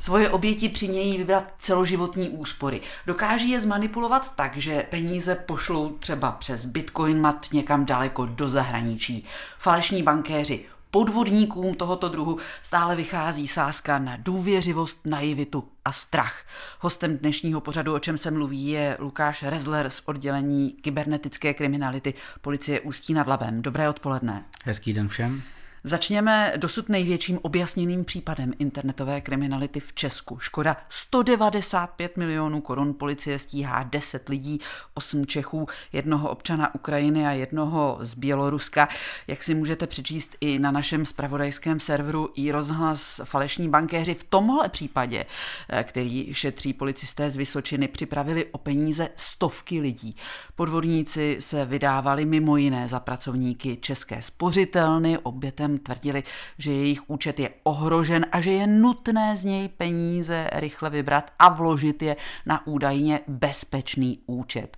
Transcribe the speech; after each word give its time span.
Svoje 0.00 0.30
oběti 0.30 0.68
přimějí 0.68 1.18
vybrat 1.18 1.54
celoživotní 1.58 2.28
úspory. 2.28 2.80
Dokáží 3.06 3.50
je 3.50 3.60
zmanipulovat 3.60 4.34
tak, 4.36 4.56
že 4.56 4.86
peníze 4.90 5.34
pošlou 5.34 5.88
třeba 5.88 6.32
přes 6.32 6.64
Bitcoin 6.64 7.20
mat 7.20 7.46
někam 7.52 7.86
daleko 7.86 8.26
do 8.26 8.48
zahraničí. 8.48 9.24
Falešní 9.58 10.02
bankéři 10.02 10.64
podvodníkům 10.90 11.74
tohoto 11.74 12.08
druhu 12.08 12.38
stále 12.62 12.96
vychází 12.96 13.48
sázka 13.48 13.98
na 13.98 14.16
důvěřivost, 14.16 15.06
naivitu 15.06 15.68
a 15.84 15.92
strach. 15.92 16.34
Hostem 16.80 17.18
dnešního 17.18 17.60
pořadu, 17.60 17.94
o 17.94 17.98
čem 17.98 18.18
se 18.18 18.30
mluví, 18.30 18.68
je 18.68 18.96
Lukáš 19.00 19.42
Rezler 19.42 19.90
z 19.90 20.02
oddělení 20.04 20.70
kybernetické 20.70 21.54
kriminality 21.54 22.14
policie 22.40 22.80
Ústí 22.80 23.14
nad 23.14 23.26
Labem. 23.26 23.62
Dobré 23.62 23.88
odpoledne. 23.88 24.44
Hezký 24.64 24.92
den 24.92 25.08
všem. 25.08 25.42
Začněme 25.84 26.52
dosud 26.56 26.88
největším 26.88 27.38
objasněným 27.42 28.04
případem 28.04 28.52
internetové 28.58 29.20
kriminality 29.20 29.80
v 29.80 29.92
Česku. 29.92 30.38
Škoda 30.38 30.76
195 30.88 32.16
milionů 32.16 32.60
korun, 32.60 32.94
policie 32.94 33.38
stíhá 33.38 33.82
10 33.82 34.28
lidí, 34.28 34.60
8 34.94 35.26
Čechů, 35.26 35.66
jednoho 35.92 36.30
občana 36.30 36.74
Ukrajiny 36.74 37.26
a 37.26 37.30
jednoho 37.30 37.98
z 38.00 38.14
Běloruska. 38.14 38.88
Jak 39.26 39.42
si 39.42 39.54
můžete 39.54 39.86
přečíst 39.86 40.36
i 40.40 40.58
na 40.58 40.70
našem 40.70 41.06
spravodajském 41.06 41.80
serveru 41.80 42.30
i 42.34 42.52
rozhlas 42.52 43.20
falešní 43.24 43.68
bankéři 43.68 44.14
v 44.14 44.24
tomhle 44.24 44.68
případě, 44.68 45.26
eh, 45.68 45.84
který 45.84 46.34
šetří 46.34 46.72
policisté 46.72 47.30
z 47.30 47.36
Vysočiny, 47.36 47.88
připravili 47.88 48.44
o 48.44 48.58
peníze 48.58 49.08
stovky 49.16 49.80
lidí. 49.80 50.16
Podvodníci 50.54 51.36
se 51.40 51.64
vydávali 51.64 52.24
mimo 52.24 52.56
jiné 52.56 52.88
za 52.88 53.00
pracovníky 53.00 53.76
České 53.76 54.22
spořitelny, 54.22 55.18
obětem 55.18 55.69
lidem 55.70 55.78
tvrdili, 55.78 56.22
že 56.58 56.72
jejich 56.72 57.10
účet 57.10 57.40
je 57.40 57.50
ohrožen 57.62 58.26
a 58.32 58.40
že 58.40 58.50
je 58.50 58.66
nutné 58.66 59.36
z 59.36 59.44
něj 59.44 59.68
peníze 59.68 60.50
rychle 60.52 60.90
vybrat 60.90 61.32
a 61.38 61.48
vložit 61.48 62.02
je 62.02 62.16
na 62.46 62.66
údajně 62.66 63.20
bezpečný 63.28 64.18
účet. 64.26 64.76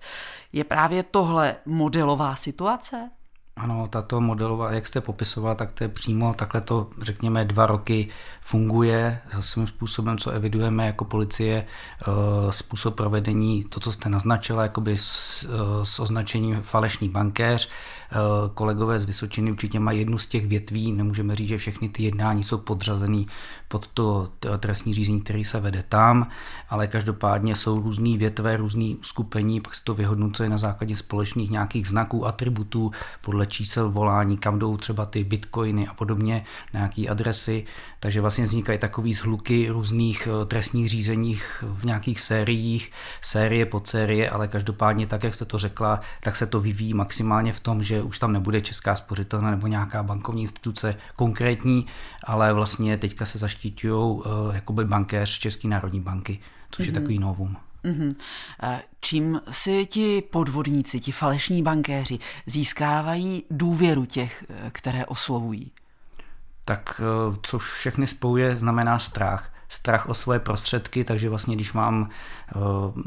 Je 0.53 0.63
právě 0.63 1.03
tohle 1.03 1.55
modelová 1.65 2.35
situace? 2.35 3.09
Ano, 3.55 3.87
tato 3.87 4.21
modelová, 4.21 4.71
jak 4.71 4.87
jste 4.87 5.01
popisoval, 5.01 5.55
tak 5.55 5.71
to 5.71 5.83
je 5.83 5.87
přímo 5.87 6.33
takhle 6.33 6.61
to, 6.61 6.89
řekněme, 7.01 7.45
dva 7.45 7.65
roky 7.65 8.07
funguje 8.41 9.19
svým 9.39 9.67
způsobem, 9.67 10.17
co 10.17 10.31
evidujeme 10.31 10.85
jako 10.85 11.05
policie, 11.05 11.65
eh, 12.01 12.05
způsob 12.49 12.95
provedení, 12.95 13.63
to, 13.63 13.79
co 13.79 13.91
jste 13.91 14.09
naznačila, 14.09 14.63
jakoby 14.63 14.97
s, 14.97 15.43
eh, 15.43 15.85
s 15.85 15.99
označením 15.99 16.61
falešný 16.61 17.09
bankéř. 17.09 17.69
Eh, 18.11 18.15
kolegové 18.53 18.99
z 18.99 19.03
Vysočiny 19.03 19.51
určitě 19.51 19.79
mají 19.79 19.99
jednu 19.99 20.17
z 20.17 20.27
těch 20.27 20.47
větví, 20.47 20.91
nemůžeme 20.91 21.35
říct, 21.35 21.47
že 21.47 21.57
všechny 21.57 21.89
ty 21.89 22.03
jednání 22.03 22.43
jsou 22.43 22.57
podřazený 22.57 23.27
pod 23.67 23.87
to 23.87 24.29
trestní 24.59 24.93
řízení, 24.93 25.21
který 25.21 25.45
se 25.45 25.59
vede 25.59 25.83
tam, 25.89 26.27
ale 26.69 26.87
každopádně 26.87 27.55
jsou 27.55 27.81
různý 27.81 28.17
větve, 28.17 28.57
různý 28.57 28.97
skupení, 29.01 29.61
pak 29.61 29.75
se 29.75 29.83
to 29.83 29.93
vyhodnocuje 29.93 30.49
na 30.49 30.57
základě 30.57 30.95
společných 30.95 31.51
nějakých 31.51 31.87
znaků, 31.87 32.27
atributů, 32.27 32.91
podle 33.21 33.42
čísel 33.45 33.91
volání, 33.91 34.37
kam 34.37 34.59
jdou 34.59 34.77
třeba 34.77 35.05
ty 35.05 35.23
bitcoiny 35.23 35.87
a 35.87 35.93
podobně, 35.93 36.45
na 36.73 36.79
nějaké 36.79 37.07
adresy, 37.07 37.65
takže 37.99 38.21
vlastně 38.21 38.43
vznikají 38.43 38.79
takový 38.79 39.13
zhluky 39.13 39.69
různých 39.69 40.27
eh, 40.27 40.45
trestních 40.45 40.89
řízeních 40.89 41.63
v 41.67 41.85
nějakých 41.85 42.19
sériích, 42.19 42.91
série 43.21 43.65
po 43.65 43.81
série, 43.85 44.29
ale 44.29 44.47
každopádně 44.47 45.07
tak, 45.07 45.23
jak 45.23 45.35
jste 45.35 45.45
to 45.45 45.57
řekla, 45.57 46.01
tak 46.21 46.35
se 46.35 46.45
to 46.45 46.59
vyvíjí 46.59 46.93
maximálně 46.93 47.53
v 47.53 47.59
tom, 47.59 47.83
že 47.83 48.01
už 48.01 48.19
tam 48.19 48.33
nebude 48.33 48.61
česká 48.61 48.95
spořitelna 48.95 49.51
nebo 49.51 49.67
nějaká 49.67 50.03
bankovní 50.03 50.41
instituce 50.41 50.95
konkrétní, 51.15 51.85
ale 52.23 52.53
vlastně 52.53 52.97
teďka 52.97 53.25
se 53.25 53.37
zaštiťují 53.37 53.93
uh, 53.93 54.23
jakoby 54.53 54.85
bankéř 54.85 55.39
České 55.39 55.67
národní 55.67 55.99
banky, 55.99 56.39
což 56.71 56.85
mm-hmm. 56.85 56.87
je 56.87 56.91
mhm. 56.91 57.01
takový 57.01 57.19
novum. 57.19 57.57
Mm-hmm. 57.85 58.15
Čím 58.99 59.41
si 59.51 59.85
ti 59.85 60.21
podvodníci, 60.21 60.99
ti 60.99 61.11
falešní 61.11 61.63
bankéři 61.63 62.19
získávají 62.45 63.43
důvěru 63.51 64.05
těch, 64.05 64.45
eh, 64.49 64.69
které 64.71 65.05
oslovují? 65.05 65.71
Tak 66.65 67.01
co 67.41 67.59
všechny 67.59 68.07
spojuje, 68.07 68.55
znamená 68.55 68.99
strach 68.99 69.52
strach 69.73 70.09
o 70.09 70.13
svoje 70.13 70.39
prostředky, 70.39 71.03
takže 71.03 71.29
vlastně 71.29 71.55
když 71.55 71.73
vám 71.73 72.09
eh, 72.09 72.59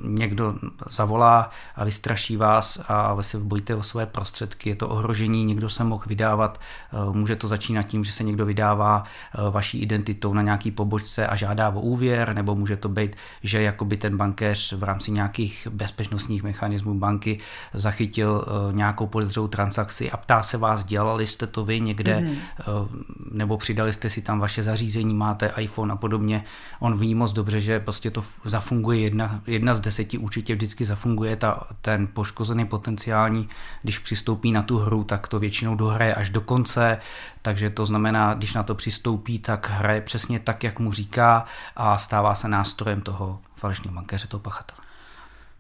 někdo 0.03 0.54
zavolá 0.87 1.50
a 1.77 1.84
vystraší 1.84 2.37
vás 2.37 2.84
a 2.88 3.15
vy 3.15 3.25
se 3.25 3.38
bojíte 3.38 3.75
o 3.75 3.82
svoje 3.82 4.06
prostředky, 4.06 4.69
je 4.69 4.76
to 4.76 4.88
ohrožení, 4.88 5.44
někdo 5.44 5.69
se 5.69 5.84
mohl 5.84 6.05
vydávat, 6.06 6.60
eh, 6.60 6.97
může 7.12 7.37
to 7.37 7.49
začínat 7.49 7.82
tím, 7.82 8.05
že 8.05 8.12
se 8.12 8.25
někdo 8.25 8.47
vydává 8.47 9.05
eh, 9.05 9.50
vaší 9.50 9.82
identitou 9.82 10.34
na 10.34 10.43
nějaký 10.43 10.71
pobočce 10.71 11.26
a 11.26 11.37
žádá 11.37 11.69
o 11.69 11.81
úvěr, 11.81 12.34
nebo 12.34 12.55
může 12.55 12.76
to 12.76 12.88
být, 12.88 13.16
že 13.43 13.62
jakoby 13.62 13.97
ten 13.97 14.16
bankéř 14.16 14.72
v 14.72 14.82
rámci 14.82 15.10
nějakých 15.10 15.69
bezpečnostních 15.71 16.43
mechanismů 16.43 16.94
banky 16.94 17.38
zachytil 17.75 18.44
nějakou 18.72 19.06
podezřelou 19.06 19.49
transakci 19.49 20.10
a 20.10 20.16
ptá 20.16 20.43
se 20.43 20.59
vás, 20.59 20.84
dělali 20.84 21.26
jste 21.26 21.47
to 21.47 21.65
vy 21.65 21.81
někde, 21.81 22.16
mm-hmm. 22.16 22.88
nebo 23.31 23.56
přidali 23.56 23.93
jste 23.93 24.10
si 24.10 24.22
tam 24.22 24.41
vaše 24.41 24.62
zařízení, 24.62 25.15
máte 25.15 25.53
iPhone 25.56 25.93
a 25.93 25.97
podobně, 25.97 26.44
on 26.81 26.99
ví 26.99 27.15
moc 27.15 27.33
dobře, 27.33 27.61
že 27.61 27.81
prostě 27.81 28.11
to 28.11 28.25
zafunguje 28.44 28.99
jedna, 28.99 29.41
jedna 29.47 29.75
z 29.75 29.81
deseti 29.81 30.19
určitě 30.19 30.55
vždycky 30.55 30.84
zafunguje 30.84 31.37
ta, 31.37 31.67
ten 31.81 32.06
poškozený 32.12 32.67
potenciální, 32.67 33.49
když 33.83 33.99
přistoupí 33.99 34.53
na 34.53 34.62
tu 34.62 34.78
hru, 34.78 35.05
tak 35.05 35.28
to 35.28 35.39
většinou 35.39 35.75
dohraje 35.75 36.15
až 36.15 36.31
do 36.31 36.41
konce, 36.41 36.99
takže 37.43 37.71
to 37.71 37.87
znamená, 37.87 38.34
když 38.34 38.55
na 38.55 38.62
to 38.62 38.75
přistoupí, 38.75 39.39
tak 39.39 39.71
hraje 39.71 40.00
přesně 40.00 40.41
tak, 40.41 40.65
jak 40.65 40.81
mu 40.81 40.93
říká 40.93 41.44
a 41.77 41.99
stává 41.99 42.34
se 42.34 42.49
nástrojem 42.49 43.00
toho 43.00 43.41
falešného 43.56 43.94
bankéře, 43.94 44.28
toho 44.28 44.41
pachatele. 44.41 44.87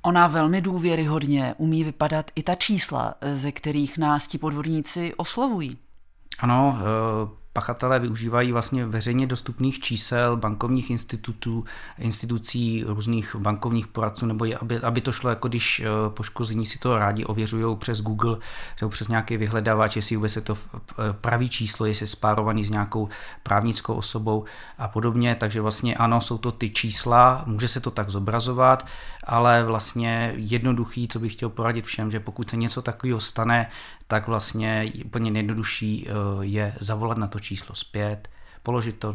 Ona 0.02 0.26
velmi 0.26 0.60
důvěryhodně 0.60 1.54
umí 1.58 1.84
vypadat 1.84 2.30
i 2.34 2.42
ta 2.42 2.54
čísla, 2.54 3.14
ze 3.32 3.52
kterých 3.52 3.98
nás 3.98 4.26
ti 4.26 4.38
podvodníci 4.38 5.14
oslovují. 5.14 5.78
Ano, 6.38 6.78
eh, 6.80 7.28
pachatelé 7.56 7.98
využívají 7.98 8.52
vlastně 8.52 8.86
veřejně 8.86 9.26
dostupných 9.26 9.80
čísel 9.80 10.36
bankovních 10.36 10.90
institutů, 10.90 11.64
institucí, 11.98 12.84
různých 12.86 13.36
bankovních 13.36 13.86
poradců, 13.86 14.26
nebo 14.26 14.46
aby, 14.60 14.78
aby 14.78 15.00
to 15.00 15.12
šlo, 15.12 15.30
jako 15.30 15.48
když 15.48 15.80
eh, 15.80 15.88
poškození 16.08 16.66
si 16.66 16.78
to 16.78 16.98
rádi 16.98 17.24
ověřují 17.24 17.76
přes 17.76 18.02
Google, 18.02 18.36
nebo 18.80 18.90
přes 18.90 19.08
nějaký 19.08 19.36
vyhledávač, 19.36 19.96
jestli 19.96 20.16
vůbec 20.16 20.36
je 20.36 20.42
to 20.42 20.58
pravý 21.20 21.48
číslo, 21.48 21.86
jestli 21.86 22.04
je 22.04 22.06
spárovaný 22.06 22.64
s 22.64 22.70
nějakou 22.70 23.08
právnickou 23.42 23.94
osobou 23.94 24.44
a 24.78 24.88
podobně. 24.88 25.36
Takže 25.40 25.60
vlastně 25.60 25.94
ano, 25.96 26.20
jsou 26.20 26.38
to 26.38 26.52
ty 26.52 26.70
čísla, 26.70 27.44
může 27.46 27.68
se 27.68 27.80
to 27.80 27.90
tak 27.90 28.10
zobrazovat, 28.10 28.86
ale 29.24 29.64
vlastně 29.64 30.32
jednoduchý, 30.36 31.08
co 31.08 31.18
bych 31.20 31.32
chtěl 31.32 31.48
poradit 31.48 31.84
všem, 31.84 32.10
že 32.10 32.20
pokud 32.20 32.50
se 32.50 32.56
něco 32.56 32.82
takového 32.82 33.20
stane, 33.20 33.70
tak 34.06 34.26
vlastně 34.26 34.92
úplně 35.04 35.30
nejjednodušší 35.30 36.08
eh, 36.08 36.12
je 36.40 36.74
zavolat 36.80 37.18
na 37.18 37.26
to 37.26 37.40
číslo 37.40 37.74
zpět, 37.74 38.28
položit 38.66 38.98
to, 38.98 39.12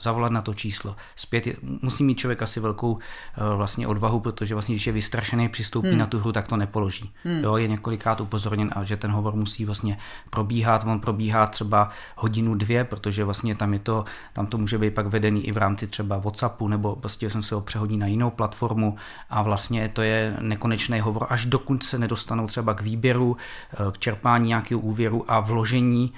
zavolat 0.00 0.32
na 0.32 0.42
to 0.42 0.54
číslo. 0.54 0.96
Zpět 1.16 1.48
musí 1.82 2.04
mít 2.04 2.18
člověk 2.18 2.42
asi 2.42 2.60
velkou 2.60 2.98
eh, 2.98 3.56
vlastně 3.56 3.86
odvahu, 3.86 4.20
protože 4.20 4.54
vlastně, 4.54 4.74
když 4.74 4.86
je 4.86 4.92
vystrašený, 4.92 5.48
přistoupí 5.48 5.88
hmm. 5.88 5.98
na 5.98 6.06
tu 6.06 6.18
hru, 6.18 6.32
tak 6.32 6.48
to 6.48 6.56
nepoloží. 6.56 7.10
Hmm. 7.24 7.44
Jo, 7.44 7.56
je 7.56 7.68
několikrát 7.68 8.20
upozorněn, 8.20 8.70
a 8.72 8.84
že 8.84 8.96
ten 8.96 9.10
hovor 9.10 9.34
musí 9.34 9.64
vlastně 9.64 9.98
probíhat. 10.30 10.84
On 10.86 11.00
probíhá 11.00 11.46
třeba 11.46 11.90
hodinu, 12.16 12.54
dvě, 12.54 12.84
protože 12.84 13.24
vlastně 13.24 13.54
tam 13.54 13.72
je 13.72 13.78
to, 13.78 14.04
tam 14.32 14.46
to 14.46 14.58
může 14.58 14.78
být 14.78 14.94
pak 14.94 15.06
vedený 15.06 15.46
i 15.46 15.52
v 15.52 15.56
rámci 15.56 15.86
třeba 15.86 16.18
WhatsAppu, 16.18 16.68
nebo 16.68 16.96
prostě 16.96 17.30
jsem 17.30 17.42
se 17.42 17.54
ho 17.54 17.60
přehodí 17.60 17.96
na 17.96 18.06
jinou 18.06 18.30
platformu 18.30 18.96
a 19.30 19.42
vlastně 19.42 19.88
to 19.88 20.02
je 20.02 20.36
nekonečný 20.40 21.00
hovor, 21.00 21.26
až 21.30 21.44
dokud 21.44 21.82
se 21.82 21.98
nedostanou 21.98 22.46
třeba 22.46 22.74
k 22.74 22.80
výběru, 22.80 23.36
eh, 23.72 23.76
k 23.92 23.98
čerpání 23.98 24.48
nějakého 24.48 24.80
úvěru 24.80 25.24
a 25.28 25.40
vložení 25.40 26.12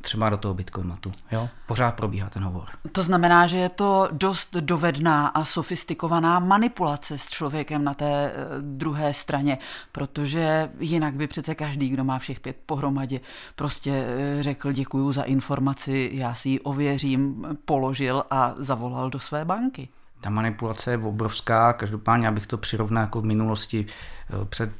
třeba 0.00 0.30
do 0.30 0.36
toho 0.36 0.54
Bitcoinu. 0.54 0.94
Jo? 1.32 1.48
Pořád 1.66 1.94
probíhá 1.94 2.30
ten 2.30 2.42
hovor. 2.42 2.68
To 2.92 3.02
znamená, 3.02 3.46
že 3.46 3.56
je 3.56 3.68
to 3.68 4.08
dost 4.12 4.56
dovedná 4.56 5.26
a 5.26 5.44
sofistikovaná 5.44 6.38
manipulace 6.38 7.18
s 7.18 7.28
člověkem 7.28 7.84
na 7.84 7.94
té 7.94 8.32
eh, 8.32 8.32
druhé 8.60 9.14
straně, 9.14 9.58
protože 9.92 10.70
jinak 10.78 11.14
by 11.14 11.26
přece 11.26 11.54
každý, 11.54 11.88
kdo 11.88 12.04
má 12.04 12.18
všech 12.18 12.40
pět 12.40 12.56
pohromadě, 12.66 13.20
prostě 13.56 14.06
eh, 14.08 14.42
řekl 14.42 14.72
děkuju 14.72 15.12
za 15.12 15.22
informaci, 15.22 16.10
já 16.12 16.34
si 16.34 16.48
ji 16.48 16.60
ověřím, 16.60 17.46
položil 17.64 18.24
a 18.30 18.54
zavolal 18.56 19.10
do 19.10 19.18
své 19.18 19.44
banky. 19.44 19.88
Ta 20.22 20.30
manipulace 20.30 20.90
je 20.90 20.98
obrovská, 20.98 21.72
každopádně 21.72 22.28
abych 22.28 22.46
to 22.46 22.58
přirovnal 22.58 23.02
jako 23.02 23.20
v 23.20 23.24
minulosti. 23.24 23.86
Eh, 24.30 24.44
před 24.44 24.70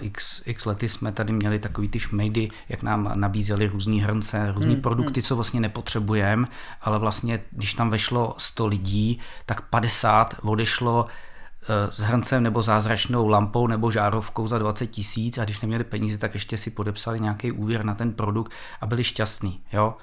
x, 0.00 0.42
x 0.46 0.64
lety 0.64 0.88
jsme 0.88 1.12
tady 1.12 1.32
měli 1.32 1.58
takový 1.58 1.88
ty 1.88 2.00
šmejdy, 2.00 2.50
jak 2.68 2.82
nám 2.82 3.12
nabízeli 3.14 3.66
různý 3.66 4.02
hrnce, 4.02 4.52
různé 4.52 4.72
hmm, 4.72 4.80
produkty, 4.80 5.20
hmm. 5.20 5.26
co 5.26 5.34
vlastně 5.34 5.60
nepotřebujeme, 5.60 6.48
ale 6.80 6.98
vlastně, 6.98 7.42
když 7.50 7.74
tam 7.74 7.90
vešlo 7.90 8.34
100 8.38 8.66
lidí, 8.66 9.20
tak 9.46 9.60
50 9.60 10.34
odešlo 10.42 11.06
eh, 11.06 11.92
s 11.92 11.98
hrncem 11.98 12.42
nebo 12.42 12.62
zázračnou 12.62 13.28
lampou 13.28 13.66
nebo 13.66 13.90
žárovkou 13.90 14.46
za 14.46 14.58
20 14.58 14.86
tisíc 14.86 15.38
a 15.38 15.44
když 15.44 15.60
neměli 15.60 15.84
peníze, 15.84 16.18
tak 16.18 16.34
ještě 16.34 16.56
si 16.56 16.70
podepsali 16.70 17.20
nějaký 17.20 17.52
úvěr 17.52 17.84
na 17.84 17.94
ten 17.94 18.12
produkt 18.12 18.52
a 18.80 18.86
byli 18.86 19.04
šťastní. 19.04 19.60
Jo? 19.72 19.96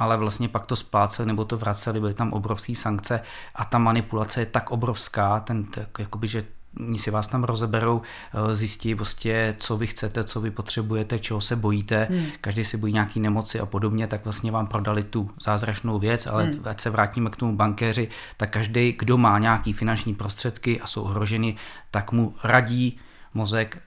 Ale 0.00 0.16
vlastně 0.16 0.48
pak 0.48 0.66
to 0.66 0.76
spláceli 0.76 1.26
nebo 1.26 1.44
to 1.44 1.58
vraceli, 1.58 2.00
byly 2.00 2.14
tam 2.14 2.32
obrovské 2.32 2.74
sankce 2.74 3.20
a 3.54 3.64
ta 3.64 3.78
manipulace 3.78 4.40
je 4.40 4.46
tak 4.46 4.70
obrovská, 4.70 5.40
ten, 5.40 5.64
tak, 5.64 5.98
jakoby, 5.98 6.28
že 6.28 6.42
oni 6.80 6.98
si 6.98 7.10
vás 7.10 7.26
tam 7.26 7.44
rozeberou, 7.44 8.02
eh, 8.34 8.54
zjistí 8.54 8.94
prostě, 8.94 9.54
co 9.58 9.76
vy 9.76 9.86
chcete, 9.86 10.24
co 10.24 10.40
vy 10.40 10.50
potřebujete, 10.50 11.18
čeho 11.18 11.40
se 11.40 11.56
bojíte, 11.56 12.06
hmm. 12.10 12.26
každý 12.40 12.64
si 12.64 12.76
bojí 12.76 12.92
nějaký 12.92 13.20
nemoci 13.20 13.60
a 13.60 13.66
podobně, 13.66 14.06
tak 14.06 14.24
vlastně 14.24 14.52
vám 14.52 14.66
prodali 14.66 15.02
tu 15.02 15.30
zázračnou 15.44 15.98
věc, 15.98 16.26
ale 16.26 16.44
hmm. 16.44 16.62
ať 16.64 16.80
se 16.80 16.90
vrátíme 16.90 17.30
k 17.30 17.36
tomu 17.36 17.56
bankéři, 17.56 18.08
tak 18.36 18.50
každý, 18.50 18.92
kdo 18.98 19.18
má 19.18 19.38
nějaký 19.38 19.72
finanční 19.72 20.14
prostředky 20.14 20.80
a 20.80 20.86
jsou 20.86 21.02
ohroženy, 21.02 21.56
tak 21.90 22.12
mu 22.12 22.34
radí 22.44 22.98
mozek 23.34 23.78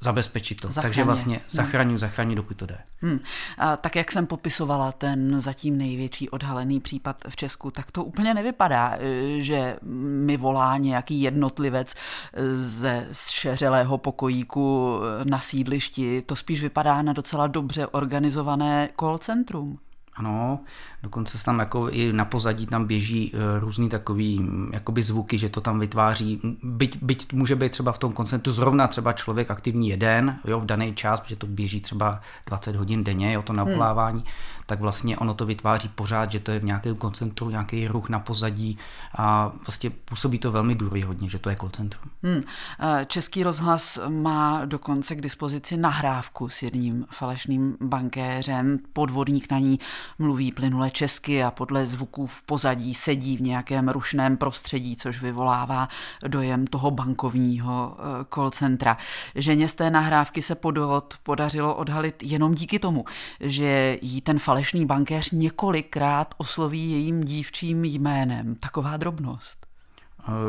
zabezpečit 0.00 0.60
to. 0.60 0.68
Zachraně. 0.68 0.82
Takže 0.82 1.04
vlastně 1.04 1.36
hmm. 1.36 1.44
zachraňuji, 1.48 1.98
zachraňuji, 1.98 2.36
dokud 2.36 2.56
to 2.56 2.66
jde. 2.66 2.78
Hmm. 3.02 3.20
A 3.58 3.76
tak 3.76 3.96
jak 3.96 4.12
jsem 4.12 4.26
popisovala 4.26 4.92
ten 4.92 5.40
zatím 5.40 5.78
největší 5.78 6.30
odhalený 6.30 6.80
případ 6.80 7.16
v 7.28 7.36
Česku, 7.36 7.70
tak 7.70 7.90
to 7.90 8.04
úplně 8.04 8.34
nevypadá, 8.34 8.96
e, 8.98 9.40
že 9.40 9.76
mi 9.82 10.36
volá 10.36 10.76
nějaký 10.76 11.22
jednotlivec 11.22 11.94
ze 12.52 13.06
šeřelého 13.12 13.98
pokojíku 13.98 14.98
na 15.24 15.38
sídlišti. 15.38 16.22
To 16.22 16.36
spíš 16.36 16.62
vypadá 16.62 17.02
na 17.02 17.12
docela 17.12 17.46
dobře 17.46 17.86
organizované 17.86 18.88
call 19.00 19.18
centrum. 19.18 19.78
Ano, 20.16 20.60
dokonce 21.02 21.38
se 21.38 21.44
tam 21.44 21.58
jako 21.58 21.88
i 21.88 22.12
na 22.12 22.24
pozadí 22.24 22.66
tam 22.66 22.84
běží 22.84 23.32
eh, 23.34 23.60
různý 23.60 23.88
takový 23.88 24.38
mm, 24.38 24.70
jakoby 24.72 25.02
zvuky, 25.02 25.38
že 25.38 25.48
to 25.48 25.60
tam 25.60 25.80
vytváří, 25.80 26.40
byť, 26.62 26.98
byť 27.02 27.32
může 27.32 27.56
být 27.56 27.72
třeba 27.72 27.92
v 27.92 27.98
tom 27.98 28.12
koncentu 28.12 28.52
zrovna 28.52 28.86
třeba 28.86 29.12
člověk 29.12 29.50
aktivní 29.50 29.88
jeden, 29.88 30.38
jo, 30.44 30.60
v 30.60 30.66
daný 30.66 30.94
čas, 30.94 31.20
protože 31.20 31.36
to 31.36 31.46
běží 31.46 31.80
třeba 31.80 32.20
20 32.46 32.76
hodin 32.76 33.04
denně, 33.04 33.32
jo, 33.32 33.42
to 33.42 33.52
navolávání, 33.52 34.20
hmm. 34.20 34.28
tak 34.66 34.80
vlastně 34.80 35.18
ono 35.18 35.34
to 35.34 35.46
vytváří 35.46 35.88
pořád, 35.88 36.32
že 36.32 36.40
to 36.40 36.50
je 36.50 36.58
v 36.58 36.64
nějakém 36.64 36.96
koncentru, 36.96 37.50
nějaký 37.50 37.88
ruch 37.88 38.08
na 38.08 38.18
pozadí 38.18 38.78
a 39.18 39.50
prostě 39.62 39.90
působí 39.90 40.38
to 40.38 40.52
velmi 40.52 40.74
důvěryhodně, 40.74 41.28
že 41.28 41.38
to 41.38 41.50
je 41.50 41.56
koncentrum. 41.56 42.10
Hmm. 42.22 42.42
Eh, 42.80 43.06
Český 43.08 43.42
rozhlas 43.42 43.98
má 44.08 44.64
dokonce 44.64 45.16
k 45.16 45.20
dispozici 45.20 45.76
nahrávku 45.76 46.48
s 46.48 46.62
jedním 46.62 47.06
falešným 47.10 47.76
bankéřem, 47.80 48.78
podvodník 48.92 49.50
na 49.50 49.58
ní 49.58 49.78
mluví 50.18 50.52
plynule 50.52 50.90
česky 50.90 51.42
a 51.42 51.50
podle 51.50 51.86
zvuků 51.86 52.26
v 52.26 52.42
pozadí 52.42 52.94
sedí 52.94 53.36
v 53.36 53.40
nějakém 53.40 53.88
rušném 53.88 54.36
prostředí, 54.36 54.96
což 54.96 55.22
vyvolává 55.22 55.88
dojem 56.26 56.66
toho 56.66 56.90
bankovního 56.90 57.96
eh, 57.98 58.24
call 58.34 58.50
centra. 58.50 58.96
Ženě 59.34 59.68
z 59.68 59.74
té 59.74 59.90
nahrávky 59.90 60.42
se 60.42 60.54
podvod 60.54 61.14
podařilo 61.22 61.74
odhalit 61.74 62.22
jenom 62.22 62.54
díky 62.54 62.78
tomu, 62.78 63.04
že 63.40 63.98
jí 64.02 64.20
ten 64.20 64.38
falešný 64.38 64.86
bankéř 64.86 65.30
několikrát 65.30 66.34
osloví 66.36 66.90
jejím 66.90 67.24
dívčím 67.24 67.84
jménem. 67.84 68.54
Taková 68.54 68.96
drobnost. 68.96 69.69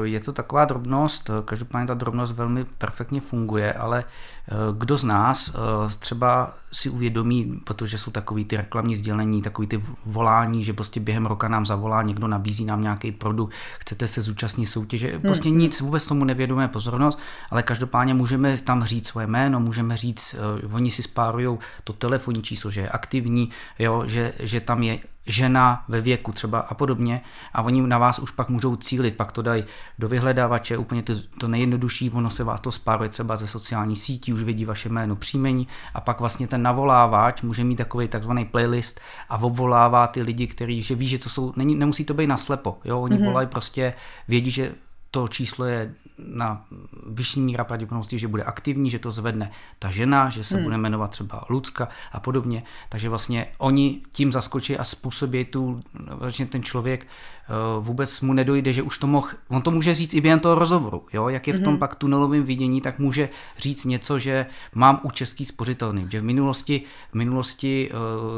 Je 0.03 0.19
to 0.19 0.33
taková 0.33 0.65
drobnost, 0.65 1.29
každopádně 1.45 1.87
ta 1.87 1.93
drobnost 1.93 2.33
velmi 2.33 2.65
perfektně 2.77 3.21
funguje, 3.21 3.73
ale 3.73 4.03
eh, 4.03 4.53
kdo 4.77 4.97
z 4.97 5.03
nás 5.03 5.49
eh, 5.49 5.97
třeba 5.99 6.53
si 6.71 6.89
uvědomí, 6.89 7.61
protože 7.63 7.97
jsou 7.97 8.11
takový 8.11 8.45
ty 8.45 8.57
reklamní 8.57 8.95
sdělení, 8.95 9.41
takový 9.41 9.67
ty 9.67 9.83
volání, 10.05 10.63
že 10.63 10.73
prostě 10.73 10.99
během 10.99 11.25
roka 11.25 11.47
nám 11.47 11.65
zavolá, 11.65 12.01
někdo 12.01 12.27
nabízí 12.27 12.65
nám 12.65 12.81
nějaký 12.81 13.11
produkt, 13.11 13.53
chcete 13.79 14.07
se 14.07 14.21
zúčastnit 14.21 14.65
soutěže, 14.65 15.11
hmm. 15.11 15.21
prostě 15.21 15.49
nic, 15.49 15.81
vůbec 15.81 16.07
tomu 16.07 16.25
nevědomé 16.25 16.67
pozornost, 16.67 17.19
ale 17.49 17.63
každopádně 17.63 18.13
můžeme 18.13 18.57
tam 18.57 18.83
říct 18.83 19.07
svoje 19.07 19.27
jméno, 19.27 19.59
můžeme 19.59 19.97
říct, 19.97 20.35
oni 20.73 20.91
si 20.91 21.03
spárují 21.03 21.57
to 21.83 21.93
telefonní 21.93 22.41
číslo, 22.41 22.71
že 22.71 22.81
je 22.81 22.89
aktivní, 22.89 23.49
jo, 23.79 24.03
že, 24.05 24.33
že 24.39 24.59
tam 24.59 24.83
je 24.83 24.99
žena 25.27 25.83
ve 25.87 26.01
věku 26.01 26.31
třeba 26.31 26.59
a 26.59 26.73
podobně 26.73 27.21
a 27.53 27.61
oni 27.61 27.81
na 27.81 27.97
vás 27.97 28.19
už 28.19 28.31
pak 28.31 28.49
můžou 28.49 28.75
cílit, 28.75 29.17
pak 29.17 29.31
to 29.31 29.41
dají 29.41 29.63
do 29.99 30.09
vyhledávače, 30.09 30.77
úplně 30.77 31.03
to, 31.03 31.13
to 31.39 31.47
nejjednodušší, 31.47 32.09
ono 32.09 32.29
se 32.29 32.43
vás 32.43 32.61
to 32.61 32.71
spáruje 32.71 33.09
třeba 33.09 33.35
ze 33.35 33.47
sociální 33.47 33.95
sítí, 33.95 34.33
už 34.33 34.43
vidí 34.43 34.65
vaše 34.65 34.89
jméno 34.89 35.15
příjmení 35.15 35.67
a 35.93 36.01
pak 36.01 36.19
vlastně 36.19 36.47
ten 36.47 36.61
navolávač 36.61 37.41
může 37.41 37.63
mít 37.63 37.75
takový 37.75 38.07
takzvaný 38.07 38.45
playlist 38.45 38.99
a 39.29 39.37
obvolává 39.37 40.07
ty 40.07 40.21
lidi, 40.21 40.47
kteří 40.47 40.81
že 40.81 40.95
ví, 40.95 41.07
že 41.07 41.17
to 41.17 41.29
jsou, 41.29 41.53
není, 41.55 41.75
nemusí 41.75 42.05
to 42.05 42.13
být 42.13 42.27
naslepo, 42.27 42.79
jo, 42.85 43.01
oni 43.01 43.17
mm-hmm. 43.17 43.25
volají 43.25 43.47
prostě, 43.47 43.93
vědí, 44.27 44.51
že 44.51 44.73
to 45.11 45.27
číslo 45.27 45.65
je 45.65 45.93
na 46.27 46.65
vyšší 47.07 47.39
míra 47.41 47.63
pravděpodobnosti, 47.63 48.19
že 48.19 48.27
bude 48.27 48.43
aktivní, 48.43 48.89
že 48.89 48.99
to 48.99 49.11
zvedne 49.11 49.51
ta 49.79 49.91
žena, 49.91 50.29
že 50.29 50.43
se 50.43 50.55
hmm. 50.55 50.63
bude 50.63 50.77
jmenovat 50.77 51.11
třeba 51.11 51.45
Lucka 51.49 51.87
a 52.11 52.19
podobně. 52.19 52.63
Takže 52.89 53.09
vlastně 53.09 53.47
oni 53.57 54.01
tím 54.11 54.31
zaskočí 54.31 54.77
a 54.77 54.83
způsobí 54.83 55.45
tu, 55.45 55.81
vlastně 55.93 56.45
ten 56.45 56.63
člověk 56.63 57.05
eh, 57.05 57.53
vůbec 57.79 58.21
mu 58.21 58.33
nedojde, 58.33 58.73
že 58.73 58.81
už 58.81 58.97
to 58.97 59.07
mohl, 59.07 59.27
on 59.47 59.61
to 59.61 59.71
může 59.71 59.93
říct 59.93 60.13
i 60.13 60.21
během 60.21 60.39
toho 60.39 60.55
rozhovoru, 60.55 61.05
jo? 61.13 61.29
jak 61.29 61.47
je 61.47 61.53
v 61.53 61.63
tom 61.63 61.73
hmm. 61.73 61.79
pak 61.79 61.95
tunelovém 61.95 62.43
vidění, 62.43 62.81
tak 62.81 62.99
může 62.99 63.29
říct 63.57 63.85
něco, 63.85 64.19
že 64.19 64.45
mám 64.75 64.99
u 65.03 65.11
český 65.11 65.45
spořitelný, 65.45 66.05
že 66.09 66.21
v 66.21 66.23
minulosti, 66.23 66.81
v 67.11 67.15
minulosti, 67.15 67.89
eh, 67.91 67.95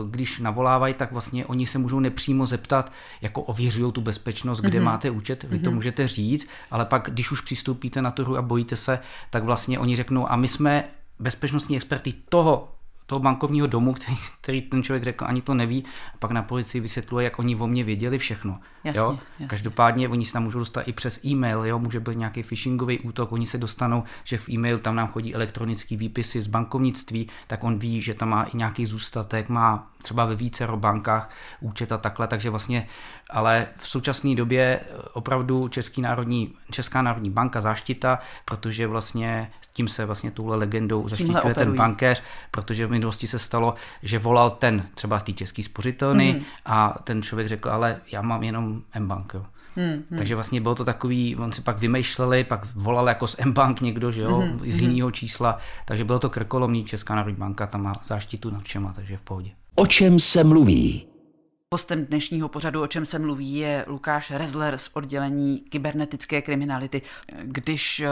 když 0.09 0.39
navolávají, 0.39 0.93
tak 0.93 1.11
vlastně 1.11 1.45
oni 1.45 1.67
se 1.67 1.77
můžou 1.77 1.99
nepřímo 1.99 2.45
zeptat, 2.45 2.91
jako 3.21 3.41
ověřují 3.41 3.91
tu 3.91 4.01
bezpečnost, 4.01 4.61
kde 4.61 4.77
hmm. 4.77 4.85
máte 4.85 5.09
účet, 5.09 5.43
vy 5.43 5.59
to 5.59 5.69
hmm. 5.69 5.75
můžete 5.75 6.07
říct, 6.07 6.47
ale 6.71 6.85
pak, 6.85 7.09
když 7.13 7.31
už 7.31 7.41
přistoupíte 7.41 8.01
na 8.01 8.11
tu 8.11 8.23
hru 8.23 8.37
a 8.37 8.41
bojíte 8.41 8.75
se, 8.75 8.99
tak 9.29 9.43
vlastně 9.43 9.79
oni 9.79 9.95
řeknou, 9.95 10.31
a 10.31 10.35
my 10.35 10.47
jsme 10.47 10.83
bezpečnostní 11.19 11.75
experty 11.75 12.13
toho 12.29 12.75
toho 13.13 13.19
bankovního 13.19 13.67
domu, 13.67 13.93
který, 13.93 14.17
který 14.41 14.61
ten 14.61 14.83
člověk 14.83 15.03
řekl, 15.03 15.25
ani 15.27 15.41
to 15.41 15.53
neví, 15.53 15.85
a 16.13 16.17
pak 16.19 16.31
na 16.31 16.43
policii 16.43 16.81
vysvětluje, 16.81 17.23
jak 17.23 17.39
oni 17.39 17.55
o 17.55 17.67
mě 17.67 17.83
věděli 17.83 18.17
všechno. 18.17 18.59
Jasně, 18.83 18.99
jo? 18.99 19.19
Jasně. 19.31 19.47
Každopádně 19.47 20.09
oni 20.09 20.25
se 20.25 20.33
tam 20.33 20.43
můžou 20.43 20.59
dostat 20.59 20.81
i 20.81 20.93
přes 20.93 21.25
e-mail, 21.25 21.65
jo? 21.65 21.79
může 21.79 21.99
být 21.99 22.17
nějaký 22.17 22.43
phishingový 22.43 22.99
útok, 22.99 23.31
oni 23.31 23.45
se 23.45 23.57
dostanou, 23.57 24.03
že 24.23 24.37
v 24.37 24.49
e-mail 24.49 24.79
tam 24.79 24.95
nám 24.95 25.07
chodí 25.07 25.35
elektronický 25.35 25.97
výpisy 25.97 26.41
z 26.41 26.47
bankovnictví, 26.47 27.29
tak 27.47 27.63
on 27.63 27.79
ví, 27.79 28.01
že 28.01 28.13
tam 28.13 28.29
má 28.29 28.43
i 28.43 28.57
nějaký 28.57 28.85
zůstatek, 28.85 29.49
má 29.49 29.87
třeba 30.01 30.25
ve 30.25 30.35
více 30.35 30.67
bankách 30.75 31.29
účet 31.61 31.91
a 31.91 31.97
takhle, 31.97 32.27
takže 32.27 32.49
vlastně, 32.49 32.87
ale 33.29 33.67
v 33.77 33.87
současné 33.87 34.35
době 34.35 34.79
opravdu 35.13 35.67
Český 35.67 36.01
národní, 36.01 36.53
Česká 36.71 37.01
národní 37.01 37.29
banka 37.29 37.61
záštita, 37.61 38.19
protože 38.45 38.87
vlastně 38.87 39.51
s 39.61 39.67
tím 39.67 39.87
se 39.87 40.05
vlastně 40.05 40.31
touhle 40.31 40.57
legendou 40.57 41.07
zaštiťuje 41.07 41.55
ten 41.55 41.75
bankéř, 41.75 42.23
protože 42.51 42.87
v 42.87 42.91
minulosti 43.03 43.27
se 43.27 43.39
stalo, 43.39 43.75
že 44.03 44.19
volal 44.19 44.49
ten 44.49 44.89
třeba 44.93 45.19
z 45.19 45.23
té 45.23 45.33
české 45.33 45.63
spořitelny 45.63 46.33
mm. 46.33 46.45
a 46.65 46.95
ten 47.03 47.21
člověk 47.21 47.47
řekl, 47.47 47.69
ale 47.69 48.01
já 48.11 48.21
mám 48.21 48.43
jenom 48.43 48.81
M-bank, 48.93 49.33
jo. 49.33 49.45
Hmm, 49.75 49.85
hmm. 49.85 50.17
Takže 50.17 50.35
vlastně 50.35 50.61
bylo 50.61 50.75
to 50.75 50.85
takový, 50.85 51.35
on 51.35 51.51
si 51.51 51.61
pak 51.61 51.79
vymýšleli, 51.79 52.43
pak 52.43 52.75
volal 52.75 53.07
jako 53.07 53.27
z 53.27 53.35
M-bank 53.39 53.81
někdo, 53.81 54.11
že 54.11 54.21
jo, 54.21 54.35
hmm, 54.35 54.59
z 54.71 54.81
jiného 54.81 55.07
hmm. 55.07 55.13
čísla, 55.13 55.57
takže 55.85 56.05
bylo 56.05 56.19
to 56.19 56.29
krkolomný, 56.29 56.85
Česká 56.85 57.15
národní 57.15 57.39
banka 57.39 57.67
tam 57.67 57.81
má 57.81 57.93
záštitu 58.05 58.49
nad 58.49 58.63
všema, 58.63 58.93
takže 58.93 59.17
v 59.17 59.21
pohodě. 59.21 59.51
O 59.75 59.87
čem 59.87 60.19
se 60.19 60.43
mluví? 60.43 61.07
Hostem 61.71 62.05
dnešního 62.05 62.49
pořadu, 62.49 62.81
o 62.81 62.87
čem 62.87 63.05
se 63.05 63.19
mluví, 63.19 63.55
je 63.55 63.85
Lukáš 63.87 64.31
Rezler 64.31 64.77
z 64.77 64.89
oddělení 64.93 65.59
kybernetické 65.59 66.41
kriminality. 66.41 67.01
Když 67.43 67.99
eh, 67.99 68.09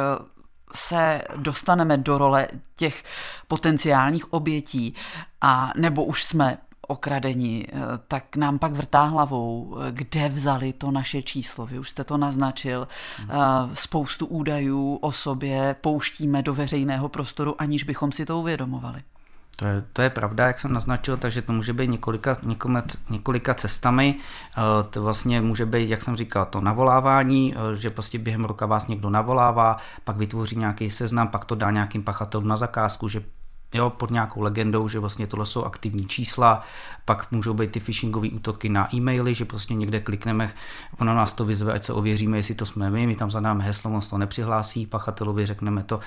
se 0.76 1.22
dostaneme 1.36 1.98
do 1.98 2.18
role 2.18 2.48
těch 2.76 3.04
potenciálních 3.48 4.34
obětí 4.34 4.96
a 5.42 5.72
nebo 5.78 6.04
už 6.06 6.24
jsme 6.24 6.58
okradení, 6.88 7.68
eh, 7.68 7.74
tak 8.08 8.36
nám 8.36 8.60
pak 8.60 8.74
vrtá 8.74 9.04
hlavou, 9.04 9.78
eh, 9.78 9.92
kde 9.92 10.30
vzali 10.30 10.74
to 10.74 10.92
naše 10.92 11.22
číslo. 11.22 11.66
Vy 11.66 11.80
už 11.80 11.90
jste 11.90 12.04
to 12.04 12.18
naznačil. 12.18 12.88
Spoustu 13.74 14.26
údajů 14.26 14.96
o 15.02 15.12
sobě 15.12 15.76
pouštíme 15.82 16.44
do 16.44 16.54
veřejného 16.54 17.10
prostoru, 17.10 17.62
aniž 17.62 17.84
bychom 17.84 18.12
si 18.12 18.26
to 18.26 18.40
uvědomovali. 18.40 19.02
To 19.56 19.66
je, 19.66 19.84
to 19.94 20.02
je 20.02 20.10
pravda, 20.10 20.48
jak 20.48 20.60
jsem 20.60 20.74
naznačil, 20.74 21.18
takže 21.18 21.42
to 21.42 21.54
může 21.54 21.74
být 21.74 21.90
několika, 21.90 22.38
několika, 22.44 22.84
několika 23.10 23.54
cestami. 23.54 24.16
Eh, 24.18 24.62
to 24.90 25.02
vlastně 25.02 25.42
může 25.42 25.66
být, 25.66 25.90
jak 25.90 26.02
jsem 26.02 26.16
říkal, 26.16 26.46
to 26.46 26.62
navolávání, 26.62 27.56
eh, 27.56 27.76
že 27.76 27.90
prostě 27.90 28.20
během 28.20 28.46
roka 28.46 28.66
vás 28.66 28.88
někdo 28.88 29.10
navolává, 29.10 29.78
pak 30.04 30.18
vytvoří 30.18 30.56
nějaký 30.56 30.90
seznam, 30.90 31.28
pak 31.28 31.46
to 31.46 31.56
dá 31.56 31.72
nějakým 31.72 32.04
pachatelům 32.04 32.48
na 32.48 32.58
zakázku, 32.58 33.08
že 33.08 33.24
jo, 33.74 33.90
pod 33.90 34.12
nějakou 34.12 34.42
legendou, 34.42 34.88
že 34.88 35.00
vlastně 35.00 35.28
tohle 35.28 35.46
jsou 35.46 35.64
aktivní 35.64 36.06
čísla, 36.06 36.62
pak 37.06 37.32
můžou 37.32 37.54
být 37.54 37.72
ty 37.72 37.80
phishingové 37.80 38.30
útoky 38.30 38.70
na 38.70 38.96
e-maily, 38.96 39.34
že 39.34 39.46
prostě 39.46 39.74
někde 39.74 40.00
klikneme, 40.00 40.54
ono 41.00 41.16
nás 41.16 41.34
to 41.34 41.46
vyzve, 41.46 41.74
ať 41.74 41.84
se 41.84 41.94
ověříme, 41.94 42.38
jestli 42.38 42.56
to 42.56 42.66
jsme 42.66 42.92
my, 42.92 43.08
my 43.08 43.16
tam 43.16 43.32
zadáme 43.32 43.64
heslo, 43.64 43.92
on 43.92 44.02
to 44.02 44.18
nepřihlásí, 44.18 44.86
pachatelovi 44.86 45.46
řekneme 45.46 45.84
to 45.84 46.00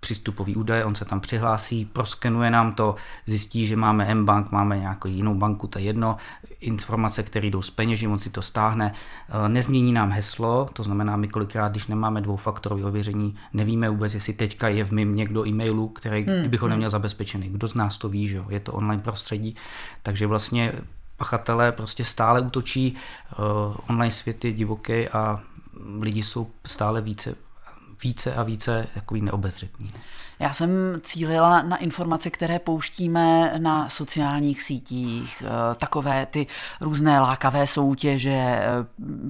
přístupový 0.00 0.56
údaj, 0.56 0.84
on 0.84 0.94
se 0.94 1.04
tam 1.04 1.20
přihlásí, 1.20 1.84
proskenuje 1.84 2.50
nám 2.50 2.72
to, 2.72 2.94
zjistí, 3.26 3.66
že 3.66 3.76
máme 3.76 4.06
M-bank, 4.06 4.52
máme 4.52 4.78
nějakou 4.78 5.08
jinou 5.08 5.34
banku, 5.34 5.66
to 5.66 5.78
je 5.78 5.84
jedno, 5.84 6.16
informace, 6.60 7.22
které 7.22 7.46
jdou 7.46 7.62
z 7.62 7.70
peněží, 7.70 8.08
on 8.08 8.18
si 8.18 8.30
to 8.30 8.42
stáhne, 8.42 8.92
uh, 8.92 9.48
nezmění 9.48 9.92
nám 9.92 10.10
heslo, 10.10 10.68
to 10.72 10.82
znamená, 10.82 11.16
my 11.16 11.28
kolikrát, 11.28 11.68
když 11.72 11.86
nemáme 11.86 12.20
dvoufaktorové 12.20 12.84
ověření, 12.84 13.34
nevíme 13.52 13.90
vůbec, 13.90 14.14
jestli 14.14 14.32
teďka 14.32 14.68
je 14.68 14.84
v 14.84 14.92
mým 14.92 15.16
někdo 15.16 15.46
e-mailu, 15.46 15.88
který, 15.88 16.24
hmm. 16.24 16.40
kdybych 16.40 16.60
ho 16.60 16.68
neměl 16.68 16.90
zabezpečený. 16.90 17.48
Kdo 17.48 17.68
z 17.68 17.74
nás 17.74 17.98
to 17.98 18.08
ví, 18.08 18.28
že 18.28 18.36
jo? 18.36 18.46
je 18.48 18.60
to 18.60 18.72
online 18.72 19.02
prostředí, 19.02 19.56
takže 20.02 20.26
vlastně 20.26 20.72
pachatelé 21.16 21.72
prostě 21.72 22.04
stále 22.04 22.40
útočí, 22.40 22.96
online 23.88 24.10
svět 24.10 24.44
je 24.44 24.52
divoký 24.52 25.08
a 25.08 25.40
lidi 26.00 26.22
jsou 26.22 26.50
stále 26.64 27.00
více 27.00 27.34
více 28.02 28.34
a 28.34 28.42
více 28.42 28.86
takový 28.94 29.22
neobezřetný. 29.22 29.90
Já 30.38 30.52
jsem 30.52 30.70
cílila 31.00 31.62
na 31.62 31.76
informace, 31.76 32.30
které 32.30 32.58
pouštíme 32.58 33.54
na 33.58 33.88
sociálních 33.88 34.62
sítích, 34.62 35.42
eh, 35.46 35.74
takové 35.74 36.26
ty 36.26 36.46
různé 36.80 37.20
lákavé 37.20 37.66
soutěže, 37.66 38.30
eh, 38.30 38.66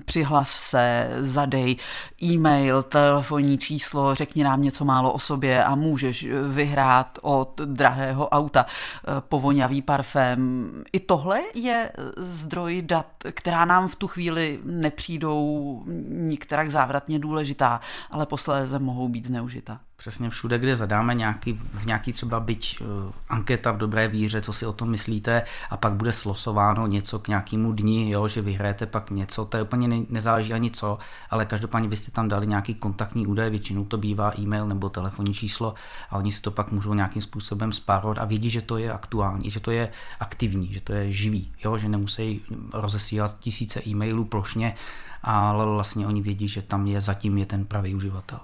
přihlas 0.04 0.50
se, 0.50 1.10
zadej 1.20 1.76
e-mail, 2.22 2.82
telefonní 2.82 3.58
číslo, 3.58 4.14
řekni 4.14 4.44
nám 4.44 4.62
něco 4.62 4.84
málo 4.84 5.12
o 5.12 5.18
sobě 5.18 5.64
a 5.64 5.74
můžeš 5.74 6.26
vyhrát 6.48 7.18
od 7.22 7.60
drahého 7.64 8.28
auta 8.28 8.66
eh, 8.66 9.12
povoňavý 9.20 9.82
parfém. 9.82 10.70
I 10.92 11.00
tohle 11.00 11.40
je 11.54 11.92
zdroj 12.16 12.82
dat, 12.82 13.06
která 13.30 13.64
nám 13.64 13.88
v 13.88 13.96
tu 13.96 14.08
chvíli 14.08 14.60
nepřijdou 14.64 15.82
nikterak 16.08 16.70
závratně 16.70 17.18
důležitá, 17.18 17.80
ale 18.10 18.26
posléze 18.26 18.78
mohou 18.78 19.08
být 19.08 19.24
zneužita. 19.24 19.80
Přesně 19.96 20.30
všude, 20.30 20.58
kde 20.58 20.76
zadáme 20.76 21.14
nějaký, 21.14 21.52
v 21.52 21.86
nějaký 21.86 22.12
třeba 22.12 22.40
byť 22.40 22.80
uh, 22.80 22.86
anketa 23.28 23.72
v 23.72 23.78
dobré 23.78 24.08
víře, 24.08 24.40
co 24.40 24.52
si 24.52 24.66
o 24.66 24.72
tom 24.72 24.90
myslíte, 24.90 25.42
a 25.70 25.76
pak 25.76 25.92
bude 25.92 26.12
slosováno 26.12 26.86
něco 26.86 27.18
k 27.18 27.28
nějakému 27.28 27.72
dni, 27.72 28.10
jo, 28.10 28.28
že 28.28 28.42
vyhrajete 28.42 28.86
pak 28.86 29.10
něco, 29.10 29.44
to 29.44 29.56
je 29.56 29.62
úplně 29.62 29.88
ne, 29.88 30.00
nezáleží 30.08 30.52
ani 30.52 30.70
co, 30.70 30.98
ale 31.30 31.46
každopádně 31.46 31.88
vy 31.88 31.96
jste 31.96 32.10
tam 32.10 32.28
dali 32.28 32.46
nějaký 32.46 32.74
kontaktní 32.74 33.26
údaj, 33.26 33.50
většinou 33.50 33.84
to 33.84 33.98
bývá 33.98 34.32
e-mail 34.38 34.66
nebo 34.66 34.88
telefonní 34.88 35.34
číslo 35.34 35.74
a 36.10 36.16
oni 36.16 36.32
si 36.32 36.40
to 36.40 36.50
pak 36.50 36.72
můžou 36.72 36.94
nějakým 36.94 37.22
způsobem 37.22 37.72
spárovat 37.72 38.18
a 38.18 38.24
vědí, 38.24 38.50
že 38.50 38.62
to 38.62 38.78
je 38.78 38.92
aktuální, 38.92 39.50
že 39.50 39.60
to 39.60 39.70
je 39.70 39.90
aktivní, 40.20 40.72
že 40.72 40.80
to 40.80 40.92
je 40.92 41.12
živý, 41.12 41.52
jo, 41.64 41.78
že 41.78 41.88
nemusí 41.88 42.40
rozesílat 42.72 43.38
tisíce 43.38 43.80
e-mailů 43.86 44.24
plošně, 44.24 44.74
ale 45.22 45.66
vlastně 45.66 46.06
oni 46.06 46.22
vědí, 46.22 46.48
že 46.48 46.62
tam 46.62 46.86
je 46.86 47.00
zatím 47.00 47.38
je 47.38 47.46
ten 47.46 47.64
pravý 47.64 47.94
uživatel. 47.94 48.40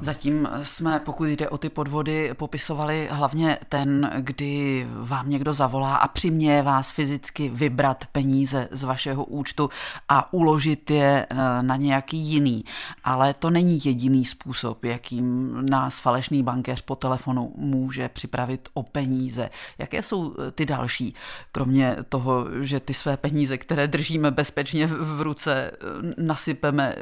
Zatím 0.00 0.48
jsme, 0.62 1.00
pokud 1.00 1.24
jde 1.24 1.48
o 1.48 1.58
ty 1.58 1.68
podvody, 1.68 2.34
popisovali 2.34 3.08
hlavně 3.10 3.58
ten, 3.68 4.10
kdy 4.18 4.86
vám 4.90 5.30
někdo 5.30 5.54
zavolá 5.54 5.96
a 5.96 6.08
přiměje 6.08 6.62
vás 6.62 6.90
fyzicky 6.90 7.48
vybrat 7.48 8.04
peníze 8.12 8.68
z 8.70 8.82
vašeho 8.84 9.24
účtu 9.24 9.70
a 10.08 10.32
uložit 10.32 10.90
je 10.90 11.26
eh, 11.30 11.36
na 11.62 11.76
nějaký 11.76 12.16
jiný. 12.16 12.64
Ale 13.04 13.34
to 13.34 13.50
není 13.50 13.78
jediný 13.84 14.24
způsob, 14.24 14.84
jakým 14.84 15.56
nás 15.70 16.00
falešný 16.00 16.42
bankéř 16.42 16.80
po 16.80 16.96
telefonu 16.96 17.52
může 17.56 18.08
připravit 18.08 18.68
o 18.74 18.82
peníze. 18.82 19.50
Jaké 19.78 20.02
jsou 20.02 20.34
eh, 20.34 20.50
ty 20.50 20.66
další, 20.66 21.14
kromě 21.52 21.96
toho, 22.08 22.46
že 22.60 22.80
ty 22.80 22.94
své 22.94 23.16
peníze, 23.16 23.58
které 23.58 23.88
držíme 23.88 24.30
bezpečně 24.30 24.86
v 24.86 25.20
ruce, 25.20 25.70
eh, 25.70 25.76
nasypeme 26.18 26.94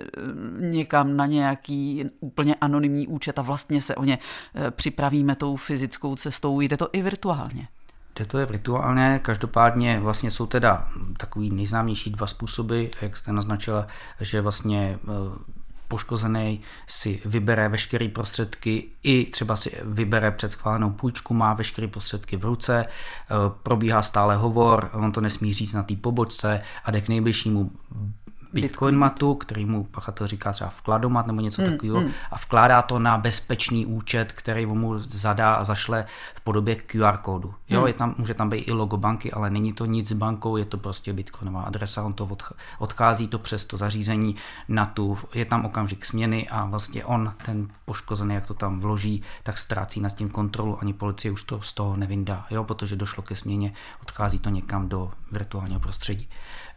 někam 0.61 1.17
na 1.17 1.27
nějaký 1.27 2.05
úplně 2.21 2.55
anonymní 2.71 3.07
účet 3.07 3.39
a 3.39 3.43
vlastně 3.43 3.83
se 3.83 3.95
o 3.95 4.05
ně 4.05 4.19
eh, 4.55 4.71
připravíme 4.71 5.37
tou 5.37 5.57
fyzickou 5.57 6.17
cestou. 6.17 6.61
Jde 6.61 6.77
to 6.77 6.89
i 6.93 7.03
virtuálně. 7.03 7.69
Jde 8.19 8.27
to 8.27 8.39
je 8.39 8.47
virtuálně, 8.47 9.21
každopádně 9.23 10.01
vlastně 10.01 10.31
jsou 10.31 10.47
teda 10.47 10.89
takový 11.17 11.51
nejznámější 11.51 12.11
dva 12.11 12.27
způsoby, 12.27 12.85
jak 13.03 13.17
jste 13.17 13.33
naznačila, 13.33 13.87
že 14.21 14.41
vlastně 14.41 14.99
eh, 15.05 15.61
poškozený 15.89 16.61
si 16.87 17.23
vybere 17.25 17.69
veškeré 17.69 18.09
prostředky 18.09 18.89
i 19.03 19.27
třeba 19.27 19.57
si 19.57 19.77
vybere 19.83 20.31
před 20.31 20.53
schválenou 20.53 20.91
půjčku, 20.91 21.35
má 21.35 21.55
veškeré 21.55 21.89
prostředky 21.89 22.37
v 22.37 22.45
ruce, 22.45 22.87
eh, 22.87 23.35
probíhá 23.63 24.03
stále 24.03 24.37
hovor, 24.37 24.91
on 24.93 25.13
to 25.13 25.21
nesmí 25.21 25.53
říct 25.53 25.73
na 25.73 25.83
té 25.83 25.97
pobočce 25.97 26.63
a 26.85 26.91
jde 26.91 27.01
k 27.01 27.09
nejbližšímu 27.09 27.71
Bitcoin 28.53 28.97
matu, 28.97 29.35
který 29.35 29.67
mu 29.67 29.85
pachatel 29.85 30.27
říká 30.27 30.53
třeba 30.53 30.71
vkladomat 30.71 31.27
nebo 31.27 31.41
něco 31.41 31.63
hmm, 31.63 31.71
takového 31.73 32.01
hmm. 32.01 32.11
a 32.31 32.37
vkládá 32.37 32.83
to 32.83 32.99
na 32.99 33.19
bezpečný 33.19 33.87
účet, 33.87 34.33
který 34.33 34.67
mu 34.67 34.99
zadá 34.99 35.55
a 35.55 35.65
zašle 35.65 36.05
v 36.35 36.41
podobě 36.41 36.77
QR 36.77 37.17
kódu. 37.17 37.55
Jo, 37.69 37.79
hmm. 37.79 37.87
je 37.87 37.93
tam, 37.93 38.15
může 38.19 38.35
tam 38.35 38.49
být 38.49 38.69
i 38.69 38.73
logo 38.73 38.97
banky, 38.97 39.33
ale 39.33 39.51
není 39.51 39.73
to 39.73 39.87
nic 39.87 40.09
s 40.09 40.13
bankou, 40.13 40.57
je 40.57 40.65
to 40.65 40.79
prostě 40.79 41.13
bitcoinová 41.13 41.63
adresa, 41.63 42.03
on 42.03 42.13
to 42.13 42.29
odchází 42.79 43.29
to 43.29 43.39
přes 43.39 43.65
to 43.65 43.77
zařízení 43.77 44.37
na 44.69 44.87
tu, 44.87 45.19
je 45.35 45.45
tam 45.45 45.65
okamžik 45.65 46.07
směny 46.07 46.49
a 46.49 46.65
vlastně 46.65 47.05
on, 47.05 47.33
ten 47.47 47.69
poškozený, 47.85 48.35
jak 48.35 48.47
to 48.47 48.55
tam 48.55 48.81
vloží, 48.81 49.23
tak 49.43 49.59
ztrácí 49.59 50.01
nad 50.01 50.15
tím 50.15 50.29
kontrolu, 50.29 50.79
ani 50.81 50.93
policie 50.93 51.33
už 51.33 51.43
to 51.43 51.63
z 51.63 51.73
toho 51.73 51.97
nevyndá, 51.97 52.47
jo, 52.51 52.65
protože 52.65 52.97
došlo 52.97 53.23
ke 53.23 53.35
směně, 53.35 53.73
odchází 54.03 54.39
to 54.39 54.51
někam 54.51 54.89
do 54.89 55.11
virtuálního 55.33 55.81
prostředí. 55.81 56.29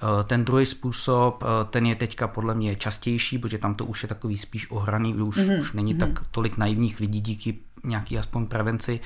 Eh, 0.04 0.24
ten 0.24 0.46
druhý 0.46 0.66
způsob, 0.66 1.44
eh, 1.44 1.66
ten 1.70 1.86
je 1.86 1.96
teďka 1.96 2.28
podle 2.28 2.56
mě 2.56 2.76
častější, 2.76 3.38
protože 3.38 3.58
tam 3.58 3.76
to 3.76 3.86
už 3.86 4.04
je 4.04 4.10
takový 4.10 4.38
spíš 4.38 4.72
ohraný, 4.72 5.14
už, 5.14 5.38
mm-hmm. 5.38 5.60
už 5.60 5.74
není 5.74 5.96
mm-hmm. 5.96 6.14
tak 6.16 6.26
tolik 6.32 6.58
naivních 6.58 7.00
lidí 7.00 7.22
díky 7.22 7.60
nějaký 7.84 8.20
aspoň 8.20 8.46
prevenci, 8.46 9.00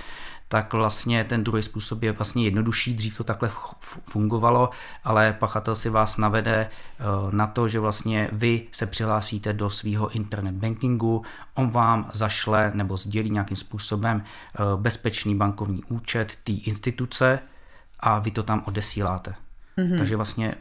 tak 0.47 0.73
vlastně 0.73 1.23
ten 1.23 1.43
druhý 1.43 1.63
způsob 1.63 2.03
je 2.03 2.11
vlastně 2.11 2.43
jednodušší, 2.43 2.93
dřív 2.93 3.17
to 3.17 3.23
takhle 3.23 3.51
fungovalo, 4.09 4.69
ale 5.03 5.33
pachatel 5.39 5.75
si 5.75 5.89
vás 5.89 6.17
navede 6.17 6.69
eh, 6.69 7.03
na 7.31 7.47
to, 7.47 7.67
že 7.67 7.79
vlastně 7.79 8.29
vy 8.31 8.67
se 8.71 8.85
přihlásíte 8.85 9.53
do 9.53 9.69
svého 9.69 10.09
internet 10.09 10.55
bankingu, 10.55 11.23
on 11.53 11.69
vám 11.69 12.09
zašle 12.13 12.71
nebo 12.73 12.97
sdělí 12.97 13.29
nějakým 13.29 13.57
způsobem 13.57 14.23
bezpečný 14.75 15.35
bankovní 15.35 15.83
účet 15.83 16.35
té 16.43 16.51
instituce 16.51 17.39
a 17.99 18.19
vy 18.19 18.31
to 18.31 18.43
tam 18.43 18.63
odesíláte. 18.65 19.35
Mm-hmm. 19.77 19.97
Takže 19.97 20.15
vlastně 20.15 20.55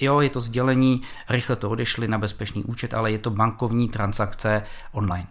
Jo, 0.00 0.20
je 0.20 0.30
to 0.30 0.40
sdělení, 0.40 1.02
rychle 1.28 1.56
to 1.56 1.70
odešli 1.70 2.08
na 2.08 2.18
bezpečný 2.18 2.64
účet, 2.64 2.94
ale 2.94 3.12
je 3.12 3.18
to 3.18 3.30
bankovní 3.30 3.88
transakce 3.88 4.62
online. 4.92 5.28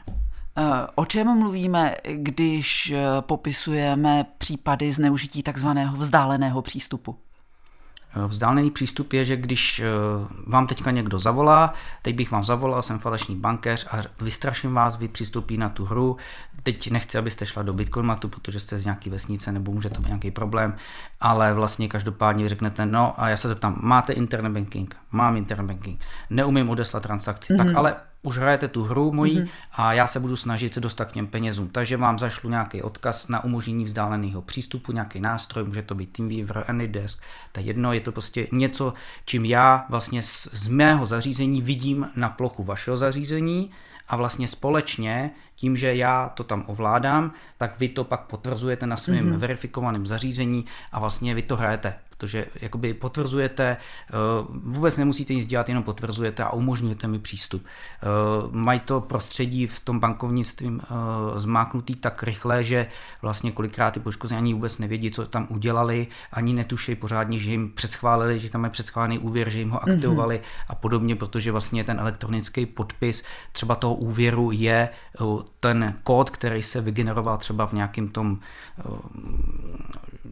Eh, 0.58 0.88
o 0.96 1.06
čem 1.06 1.40
mluvíme, 1.40 1.96
když 2.14 2.92
eh, 2.92 3.06
popisujeme 3.22 4.26
případy 4.38 4.92
zneužití 4.92 5.44
takzvaného 5.44 5.98
vzdáleného 5.98 6.62
přístupu? 6.62 7.18
Vzdálený 8.28 8.72
přístup 8.72 9.14
je, 9.14 9.26
že 9.26 9.38
když 9.38 9.80
eh, 9.80 9.86
vám 10.48 10.68
teďka 10.68 10.92
někdo 10.92 11.20
zavolá, 11.20 11.74
teď 12.02 12.16
bych 12.16 12.32
vám 12.32 12.44
zavolal, 12.44 12.82
jsem 12.82 13.00
falešný 13.00 13.36
bankéř 13.36 13.88
a 13.92 14.02
vystraším 14.22 14.74
vás, 14.74 14.98
vy 14.98 15.08
přistoupí 15.08 15.58
na 15.58 15.70
tu 15.70 15.86
hru, 15.86 16.18
teď 16.64 16.92
nechci, 16.92 17.18
abyste 17.18 17.46
šla 17.46 17.64
do 17.64 17.74
Bitcoinmatu, 17.74 18.30
protože 18.30 18.60
jste 18.60 18.80
z 18.80 18.86
nějaké 18.86 19.10
vesnice 19.10 19.52
nebo 19.52 19.72
může 19.72 19.90
to 19.90 20.02
být 20.02 20.08
nějaký 20.08 20.32
problém, 20.32 20.76
ale 21.22 21.54
vlastně 21.54 21.88
každopádně 21.88 22.50
řeknete, 22.50 22.86
no 22.86 23.22
a 23.22 23.30
já 23.30 23.38
se 23.38 23.48
zeptám, 23.48 23.80
máte 23.82 24.14
internet 24.14 24.50
banking? 24.50 24.96
Mám 25.12 25.38
internet 25.38 25.68
banking. 25.68 26.02
Neumím 26.30 26.70
odeslat 26.70 27.04
transakci, 27.04 27.54
mm-hmm. 27.54 27.58
tak 27.58 27.68
mhm. 27.68 27.78
ale 27.78 27.96
už 28.26 28.38
hrajete 28.38 28.68
tu 28.68 28.84
hru 28.84 29.12
mojí 29.12 29.40
mm-hmm. 29.40 29.50
a 29.72 29.94
já 29.94 30.08
se 30.08 30.20
budu 30.20 30.36
snažit 30.36 30.74
se 30.74 30.80
dostat 30.80 31.06
k 31.06 31.12
těm 31.12 31.28
penězům. 31.28 31.70
Takže 31.70 31.98
vám 31.98 32.20
zašlu 32.20 32.50
nějaký 32.50 32.82
odkaz 32.82 33.28
na 33.28 33.44
umožnění 33.44 33.86
vzdáleného 33.86 34.42
přístupu, 34.42 34.92
nějaký 34.92 35.20
nástroj, 35.20 35.66
může 35.66 35.82
to 35.82 35.96
být 35.96 36.12
TeamViewer, 36.12 36.66
AnyDesk, 36.68 37.22
to 37.52 37.60
je 37.60 37.66
jedno, 37.66 37.94
je 37.94 38.02
to 38.02 38.12
prostě 38.12 38.48
něco, 38.52 38.94
čím 39.26 39.46
já 39.46 39.86
vlastně 39.90 40.22
z, 40.22 40.48
z 40.54 40.68
mého 40.68 41.06
zařízení 41.06 41.62
vidím 41.62 42.10
na 42.16 42.30
plochu 42.30 42.64
vašeho 42.64 42.98
zařízení 42.98 43.72
a 44.08 44.16
vlastně 44.16 44.48
společně 44.48 45.32
tím, 45.56 45.78
že 45.78 45.96
já 45.96 46.30
to 46.30 46.44
tam 46.44 46.64
ovládám, 46.68 47.32
tak 47.58 47.80
vy 47.80 47.90
to 47.90 48.04
pak 48.04 48.22
potvrzujete 48.22 48.88
na 48.88 48.98
svém 48.98 49.32
mm-hmm. 49.32 49.38
verifikovaném 49.38 50.08
zařízení 50.08 50.66
a 50.92 51.00
vlastně 51.00 51.36
vy 51.36 51.42
to 51.42 51.56
hrajete 51.56 51.94
protože 52.18 52.46
jakoby 52.62 52.94
potvrzujete, 52.94 53.78
eh, 53.78 54.14
vůbec 54.50 54.98
nemusíte 54.98 55.34
nic 55.34 55.48
dělat, 55.48 55.70
jenom 55.70 55.84
potvrzujete 55.84 56.44
a 56.44 56.54
umožňujete 56.54 57.08
mi 57.08 57.20
přístup. 57.20 57.66
Eh, 57.66 58.06
mají 58.52 58.80
to 58.80 59.02
prostředí 59.02 59.68
v 59.68 59.80
tom 59.80 60.00
bankovnictví 60.00 60.80
eh, 60.82 60.86
zmáknutý 61.40 61.96
tak 61.96 62.24
rychle, 62.24 62.64
že 62.64 62.88
vlastně 63.22 63.52
kolikrát 63.52 63.92
ty 63.92 64.00
poškození 64.00 64.38
ani 64.38 64.54
vůbec 64.54 64.78
nevědí, 64.78 65.12
co 65.12 65.26
tam 65.26 65.48
udělali, 65.50 66.08
ani 66.32 66.54
netuší 66.54 66.96
pořádně, 66.96 67.40
že 67.40 67.52
jim 67.52 67.72
předschválili, 67.76 68.40
že 68.40 68.50
tam 68.50 68.64
je 68.64 68.70
předschválený 68.70 69.20
úvěr, 69.20 69.50
že 69.50 69.60
jim 69.60 69.70
ho 69.70 69.84
aktivovali 69.84 70.36
mm-hmm. 70.36 70.66
a 70.68 70.76
podobně, 70.76 71.16
protože 71.16 71.52
vlastně 71.52 71.84
ten 71.84 72.00
elektronický 72.00 72.66
podpis 72.66 73.24
třeba 73.52 73.76
toho 73.76 73.96
úvěru 73.96 74.52
je 74.52 74.90
ten 75.60 75.94
kód, 76.04 76.30
který 76.30 76.64
se 76.64 76.82
vygeneroval 76.82 77.38
třeba 77.38 77.68
v 77.68 77.74
nějakém 77.74 78.08
tom 78.08 78.40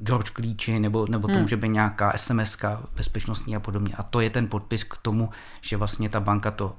George 0.03 0.29
klíči, 0.29 0.79
nebo, 0.79 1.07
nebo 1.07 1.27
to 1.27 1.33
hmm. 1.33 1.41
může 1.41 1.57
být 1.57 1.69
nějaká 1.69 2.13
SMS 2.15 2.57
bezpečnostní 2.95 3.55
a 3.55 3.59
podobně. 3.59 3.93
A 3.97 4.03
to 4.03 4.21
je 4.21 4.29
ten 4.29 4.47
podpis 4.47 4.83
k 4.83 4.97
tomu, 4.97 5.29
že 5.61 5.77
vlastně 5.77 6.09
ta 6.09 6.19
banka 6.19 6.51
to 6.51 6.75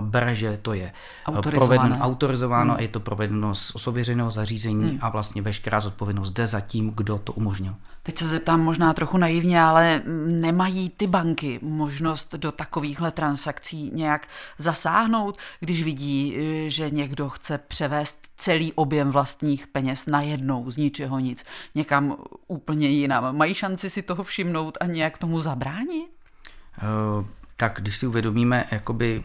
bere, 0.00 0.34
že 0.34 0.58
to 0.62 0.72
je 0.72 0.92
autorizované, 1.26 1.98
autorizováno 1.98 2.72
hmm. 2.72 2.82
je 2.82 2.88
to 2.88 3.00
provedeno 3.00 3.54
z 3.54 3.74
osověřeného 3.74 4.30
zařízení 4.30 4.90
hmm. 4.90 4.98
a 5.00 5.08
vlastně 5.08 5.42
veškerá 5.42 5.80
zodpovědnost 5.80 6.30
jde 6.30 6.46
za 6.46 6.60
tím, 6.60 6.92
kdo 6.96 7.18
to 7.18 7.32
umožnil. 7.32 7.74
Teď 8.02 8.18
se 8.18 8.28
zeptám 8.28 8.60
možná 8.60 8.92
trochu 8.92 9.18
naivně, 9.18 9.62
ale 9.62 10.02
nemají 10.26 10.88
ty 10.88 11.06
banky 11.06 11.58
možnost 11.62 12.34
do 12.34 12.52
takovýchhle 12.52 13.10
transakcí 13.10 13.90
nějak 13.94 14.26
zasáhnout, 14.58 15.38
když 15.60 15.82
vidí, 15.82 16.36
že 16.66 16.90
někdo 16.90 17.28
chce 17.28 17.58
převést 17.58 18.18
celý 18.36 18.72
objem 18.72 19.10
vlastních 19.10 19.66
peněz 19.66 20.06
najednou 20.06 20.70
z 20.70 20.76
ničeho 20.76 21.18
nic 21.18 21.44
někam 21.74 22.16
úplně 22.46 22.88
jinam. 22.88 23.36
Mají 23.36 23.54
šanci 23.54 23.90
si 23.90 24.02
toho 24.02 24.24
všimnout 24.24 24.78
a 24.80 24.86
nějak 24.86 25.18
tomu 25.18 25.40
zabránit? 25.40 26.06
Uh 27.18 27.26
tak 27.56 27.78
když 27.82 27.96
si 27.96 28.06
uvědomíme, 28.06 28.64
jakoby 28.70 29.22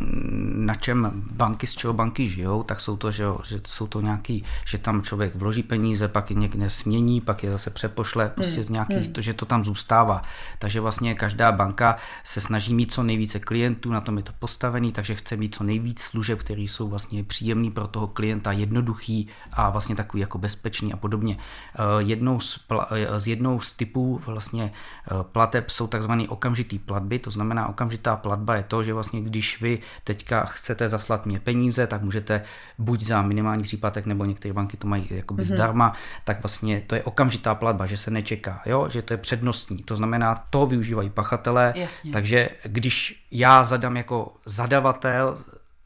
na 0.56 0.76
čem 0.76 1.24
banky, 1.34 1.68
z 1.68 1.76
čeho 1.76 1.94
banky 1.94 2.28
žijou, 2.28 2.64
tak 2.64 2.80
jsou 2.80 2.98
to, 2.98 3.12
že, 3.12 3.26
že 3.44 3.62
jsou 3.68 3.88
to 3.88 4.02
nějaký, 4.02 4.44
že 4.66 4.78
tam 4.78 5.02
člověk 5.02 5.36
vloží 5.36 5.64
peníze, 5.64 6.08
pak 6.08 6.30
je 6.30 6.36
někde 6.36 6.70
smění, 6.70 7.22
pak 7.22 7.44
je 7.44 7.52
zase 7.52 7.70
přepošle, 7.70 8.30
prostě 8.30 8.56
hmm. 8.56 8.64
z 8.64 8.70
nějakých, 8.70 8.98
hmm. 8.98 9.14
to, 9.14 9.22
že 9.22 9.34
to 9.34 9.46
tam 9.46 9.64
zůstává. 9.64 10.22
Takže 10.60 10.82
vlastně 10.82 11.16
každá 11.16 11.52
banka 11.52 11.96
se 12.24 12.42
snaží 12.42 12.74
mít 12.74 12.94
co 12.94 13.04
nejvíce 13.04 13.40
klientů, 13.40 13.92
na 13.92 14.02
tom 14.02 14.18
je 14.18 14.24
to 14.24 14.32
postavený, 14.40 14.92
takže 14.92 15.16
chce 15.16 15.38
mít 15.38 15.56
co 15.56 15.64
nejvíc 15.64 16.02
služeb, 16.02 16.40
které 16.40 16.62
jsou 16.62 16.88
vlastně 16.88 17.24
příjemný 17.24 17.72
pro 17.72 17.88
toho 17.88 18.08
klienta, 18.08 18.52
jednoduchý 18.52 19.28
a 19.54 19.70
vlastně 19.70 19.96
takový 19.96 20.22
jako 20.22 20.38
bezpečný 20.38 20.94
a 20.94 20.98
podobně. 20.98 21.38
Eh, 21.76 21.82
jednou 21.98 22.40
z, 22.40 22.60
eh, 22.92 23.20
z 23.20 23.28
jednou 23.28 23.60
z 23.60 23.72
typů 23.72 24.22
vlastně 24.26 24.72
eh, 24.72 25.16
plateb 25.24 25.70
jsou 25.70 25.88
takzvané 25.88 26.28
okamžitý 26.28 26.80
platby, 26.80 27.20
to 27.20 27.32
znamená 27.32 27.68
okamžitá 27.68 28.21
platba 28.22 28.56
je 28.56 28.64
to, 28.64 28.84
že 28.84 28.94
vlastně 28.94 29.22
když 29.22 29.62
vy 29.62 29.80
teďka 30.04 30.46
chcete 30.46 30.88
zaslat 30.88 31.26
mě 31.26 31.40
peníze, 31.40 31.88
tak 31.88 32.02
můžete 32.02 32.42
buď 32.78 33.02
za 33.02 33.22
minimální 33.22 33.64
příplatek, 33.64 34.06
nebo 34.06 34.26
některé 34.26 34.54
banky 34.54 34.78
to 34.78 34.88
mají 34.88 35.08
jakoby 35.10 35.44
mm-hmm. 35.44 35.54
zdarma, 35.54 35.94
tak 36.24 36.44
vlastně 36.44 36.84
to 36.88 36.96
je 36.96 37.04
okamžitá 37.04 37.56
platba, 37.56 37.86
že 37.86 37.98
se 37.98 38.12
nečeká, 38.12 38.62
jo? 38.66 38.90
že 38.90 39.02
to 39.02 39.14
je 39.14 39.18
přednostní. 39.18 39.78
To 39.78 39.96
znamená, 39.96 40.36
to 40.50 40.66
využívají 40.66 41.10
pachatelé, 41.10 41.74
Jasně. 41.76 42.12
takže 42.12 42.50
když 42.64 43.26
já 43.32 43.64
zadám 43.64 43.98
jako 43.98 44.34
zadavatel 44.46 45.38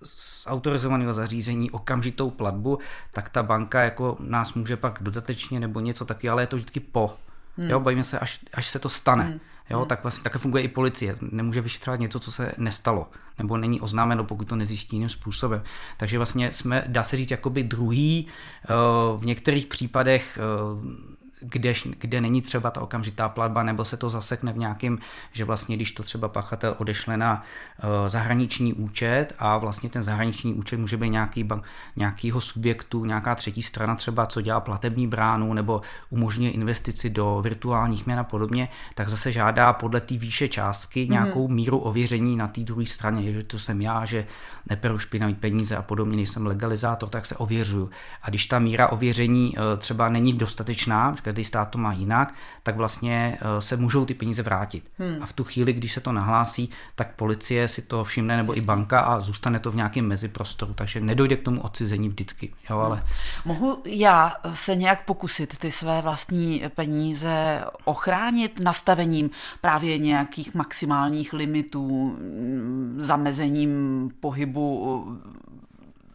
z 0.04 0.48
autorizovaného 0.48 1.14
zařízení 1.14 1.72
okamžitou 1.72 2.30
platbu, 2.30 2.80
tak 3.14 3.30
ta 3.30 3.44
banka 3.44 3.84
jako 3.84 4.18
nás 4.20 4.54
může 4.54 4.78
pak 4.78 4.98
dodatečně 5.02 5.60
nebo 5.60 5.80
něco 5.80 6.06
taky, 6.06 6.30
ale 6.30 6.44
je 6.44 6.48
to 6.48 6.56
vždycky 6.56 6.80
po. 6.80 7.16
Hmm. 7.58 7.70
Jo, 7.70 7.80
bavíme 7.80 8.04
se, 8.04 8.20
až, 8.20 8.40
až 8.54 8.68
se 8.68 8.80
to 8.80 8.90
stane. 8.90 9.24
Hmm. 9.24 9.40
Jo, 9.70 9.78
hmm. 9.78 9.88
tak 9.88 10.04
vlastně 10.04 10.24
také 10.24 10.40
funguje 10.40 10.64
i 10.64 10.68
policie. 10.68 11.18
Nemůže 11.22 11.62
vyšetřovat 11.62 12.00
něco, 12.00 12.20
co 12.20 12.32
se 12.32 12.52
nestalo, 12.58 13.10
nebo 13.38 13.58
není 13.58 13.82
oznámeno, 13.82 14.24
pokud 14.24 14.48
to 14.50 14.56
nezjistí 14.56 14.96
jiným 14.96 15.10
způsobem. 15.10 15.64
Takže 15.98 16.18
vlastně 16.18 16.52
jsme, 16.52 16.84
dá 16.88 17.04
se 17.04 17.16
říct, 17.16 17.32
jakoby 17.32 17.64
druhý, 17.64 18.28
eh, 18.64 18.74
v 19.18 19.26
některých 19.26 19.66
případech 19.66 20.40
eh, 20.42 21.16
kde, 21.50 21.74
kde 22.00 22.22
není 22.22 22.42
třeba 22.42 22.72
ta 22.72 22.82
okamžitá 22.82 23.30
platba, 23.30 23.64
nebo 23.64 23.86
se 23.86 23.98
to 23.98 24.10
zasekne 24.10 24.54
v 24.54 24.58
nějakém, 24.58 24.98
že 25.32 25.46
vlastně 25.46 25.76
když 25.76 25.92
to 25.92 26.04
třeba 26.04 26.28
pachatel 26.28 26.76
odešle 26.78 27.18
na 27.18 27.44
uh, 27.84 28.08
zahraniční 28.08 28.74
účet 28.74 29.34
a 29.40 29.58
vlastně 29.58 29.90
ten 29.90 30.04
zahraniční 30.04 30.54
účet 30.54 30.78
může 30.78 30.98
být 30.98 31.10
nějaký 31.10 31.44
bank, 31.44 31.64
nějakýho 31.96 32.42
subjektu, 32.42 33.06
nějaká 33.06 33.36
třetí 33.36 33.62
strana 33.62 33.96
třeba, 33.96 34.26
co 34.26 34.42
dělá 34.42 34.60
platební 34.60 35.08
bránu 35.08 35.54
nebo 35.54 35.82
umožňuje 36.10 36.52
investici 36.52 37.10
do 37.10 37.42
virtuálních 37.44 38.06
měn 38.06 38.20
a 38.20 38.24
podobně, 38.24 38.70
tak 38.96 39.10
zase 39.10 39.32
žádá 39.32 39.74
podle 39.74 40.02
té 40.02 40.18
výše 40.18 40.48
částky 40.48 41.06
mm-hmm. 41.06 41.12
nějakou 41.12 41.48
míru 41.48 41.78
ověření 41.78 42.36
na 42.36 42.48
té 42.48 42.62
druhé 42.62 42.86
straně, 42.86 43.34
že 43.34 43.44
to 43.44 43.60
jsem 43.60 43.82
já, 43.82 44.06
že 44.06 44.26
neperu 44.70 45.00
špinavý 45.00 45.34
peníze 45.34 45.76
a 45.78 45.82
podobně, 45.82 46.16
nejsem 46.16 46.46
legalizátor, 46.46 47.10
tak 47.10 47.26
se 47.26 47.36
ověřuju. 47.36 47.90
A 48.22 48.30
když 48.30 48.46
ta 48.46 48.60
míra 48.60 48.88
ověření 48.88 49.58
uh, 49.58 49.80
třeba 49.80 50.10
není 50.10 50.34
dostatečná, 50.34 51.12
každý 51.36 51.46
stát 51.46 51.70
to 51.70 51.78
má 51.78 51.94
jinak, 51.94 52.34
tak 52.64 52.76
vlastně 52.76 53.38
eh, 53.42 53.62
se 53.62 53.78
můžou 53.78 54.06
ty 54.06 54.14
peníze 54.14 54.44
vrátit. 54.44 54.84
Hmm. 54.98 55.18
A 55.22 55.26
v 55.26 55.34
tu 55.34 55.44
chvíli, 55.44 55.74
když 55.74 55.92
se 55.92 56.02
to 56.02 56.12
nahlásí, 56.12 56.70
tak 56.96 57.16
policie 57.16 57.68
si 57.68 57.82
to 57.82 58.04
všimne 58.04 58.38
nebo 58.38 58.54
Jasně. 58.54 58.64
i 58.64 58.66
banka 58.66 59.00
a 59.00 59.20
zůstane 59.20 59.60
to 59.60 59.72
v 59.72 59.76
nějakém 59.76 60.08
meziprostoru, 60.08 60.74
takže 60.74 61.02
nedojde 61.02 61.36
k 61.36 61.44
tomu 61.44 61.62
odcizení 61.62 62.10
vždycky. 62.10 62.54
Jo, 62.70 62.80
ale... 62.80 63.04
Mohu 63.46 63.82
já 63.86 64.34
se 64.54 64.76
nějak 64.76 65.06
pokusit 65.06 65.58
ty 65.58 65.72
své 65.72 66.02
vlastní 66.02 66.64
peníze 66.76 67.64
ochránit 67.84 68.60
nastavením 68.60 69.30
právě 69.62 69.98
nějakých 69.98 70.56
maximálních 70.56 71.34
limitů, 71.34 72.16
mm, 72.20 72.96
zamezením 72.98 74.10
pohybu 74.20 75.06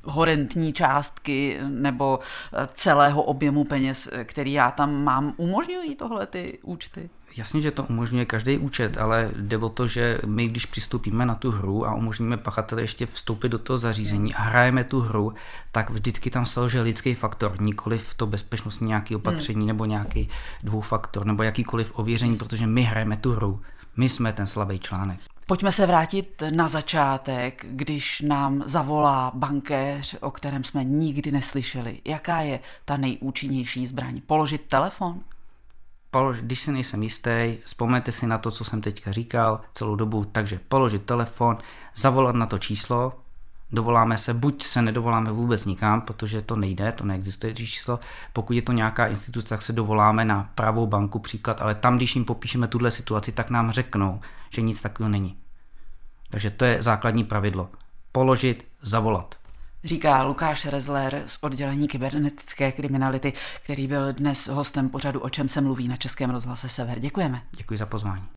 horentní 0.04 0.72
částky 0.72 1.58
nebo 1.68 2.18
eh, 2.52 2.68
celého 2.74 3.22
objemu 3.22 3.64
peněz, 3.64 4.08
eh, 4.12 4.24
který 4.24 4.52
já 4.52 4.70
tam 4.70 5.04
mám. 5.04 5.34
Umožňují 5.36 5.96
tohle 5.96 6.26
ty 6.26 6.58
účty? 6.62 7.10
Jasně, 7.36 7.60
že 7.60 7.70
to 7.70 7.84
umožňuje 7.84 8.24
každý 8.24 8.58
účet, 8.58 8.98
ale 8.98 9.30
jde 9.36 9.58
o 9.58 9.68
to, 9.68 9.86
že 9.86 10.20
my, 10.26 10.48
když 10.48 10.66
přistoupíme 10.66 11.26
na 11.26 11.34
tu 11.34 11.50
hru 11.50 11.86
a 11.86 11.94
umožníme 11.94 12.36
pachateli 12.36 12.82
ještě 12.82 13.06
vstoupit 13.06 13.48
do 13.48 13.58
toho 13.58 13.78
zařízení 13.78 14.34
a 14.34 14.42
hrajeme 14.42 14.84
tu 14.84 15.00
hru, 15.00 15.34
tak 15.72 15.90
vždycky 15.90 16.30
tam 16.30 16.46
selže 16.46 16.80
lidský 16.80 17.14
faktor, 17.14 17.60
nikoli 17.60 17.98
v 17.98 18.14
to 18.14 18.26
bezpečnostní 18.26 18.88
nějaké 18.88 19.16
opatření 19.16 19.60
hmm. 19.60 19.66
nebo 19.66 19.84
nějaký 19.84 20.28
dvoufaktor 20.62 21.26
nebo 21.26 21.42
jakýkoliv 21.42 21.98
ověření, 21.98 22.36
protože 22.36 22.66
my 22.66 22.82
hrajeme 22.82 23.16
tu 23.16 23.32
hru. 23.32 23.60
My 23.96 24.08
jsme 24.08 24.32
ten 24.32 24.46
slabý 24.46 24.78
článek. 24.78 25.20
Pojďme 25.50 25.72
se 25.72 25.86
vrátit 25.86 26.42
na 26.50 26.68
začátek, 26.68 27.66
když 27.68 28.20
nám 28.20 28.62
zavolá 28.66 29.32
bankéř, 29.34 30.16
o 30.20 30.30
kterém 30.30 30.64
jsme 30.64 30.84
nikdy 30.84 31.30
neslyšeli. 31.30 32.00
Jaká 32.04 32.40
je 32.40 32.60
ta 32.84 32.96
nejúčinnější 32.96 33.86
zbraň? 33.86 34.20
Položit 34.26 34.62
telefon? 34.68 35.20
Polož, 36.10 36.40
když 36.40 36.60
si 36.60 36.72
nejsem 36.72 37.02
jistý, 37.02 37.58
vzpomeňte 37.64 38.12
si 38.12 38.26
na 38.26 38.38
to, 38.38 38.50
co 38.50 38.64
jsem 38.64 38.80
teďka 38.80 39.12
říkal 39.12 39.60
celou 39.72 39.96
dobu, 39.96 40.24
takže 40.24 40.60
položit 40.68 41.02
telefon, 41.02 41.58
zavolat 41.96 42.34
na 42.34 42.46
to 42.46 42.58
číslo, 42.58 43.19
dovoláme 43.72 44.18
se, 44.18 44.34
buď 44.34 44.62
se 44.62 44.82
nedovoláme 44.82 45.32
vůbec 45.32 45.64
nikam, 45.64 46.00
protože 46.00 46.42
to 46.42 46.56
nejde, 46.56 46.92
to 46.92 47.04
neexistuje 47.04 47.54
číslo, 47.54 48.00
pokud 48.32 48.52
je 48.52 48.62
to 48.62 48.72
nějaká 48.72 49.06
instituce, 49.06 49.48
tak 49.48 49.62
se 49.62 49.72
dovoláme 49.72 50.24
na 50.24 50.50
pravou 50.54 50.86
banku 50.86 51.18
příklad, 51.18 51.60
ale 51.60 51.74
tam, 51.74 51.96
když 51.96 52.16
jim 52.16 52.24
popíšeme 52.24 52.68
tuhle 52.68 52.90
situaci, 52.90 53.32
tak 53.32 53.50
nám 53.50 53.70
řeknou, 53.70 54.20
že 54.50 54.62
nic 54.62 54.82
takového 54.82 55.10
není. 55.10 55.36
Takže 56.30 56.50
to 56.50 56.64
je 56.64 56.82
základní 56.82 57.24
pravidlo. 57.24 57.70
Položit, 58.12 58.66
zavolat. 58.82 59.34
Říká 59.84 60.22
Lukáš 60.22 60.66
Rezler 60.66 61.22
z 61.26 61.38
oddělení 61.40 61.88
kybernetické 61.88 62.72
kriminality, 62.72 63.32
který 63.62 63.86
byl 63.86 64.12
dnes 64.12 64.48
hostem 64.48 64.88
pořadu 64.88 65.20
O 65.20 65.30
čem 65.30 65.48
se 65.48 65.60
mluví 65.60 65.88
na 65.88 65.96
Českém 65.96 66.30
rozhlase 66.30 66.68
Sever. 66.68 66.98
Děkujeme. 66.98 67.42
Děkuji 67.52 67.78
za 67.78 67.86
pozvání. 67.86 68.24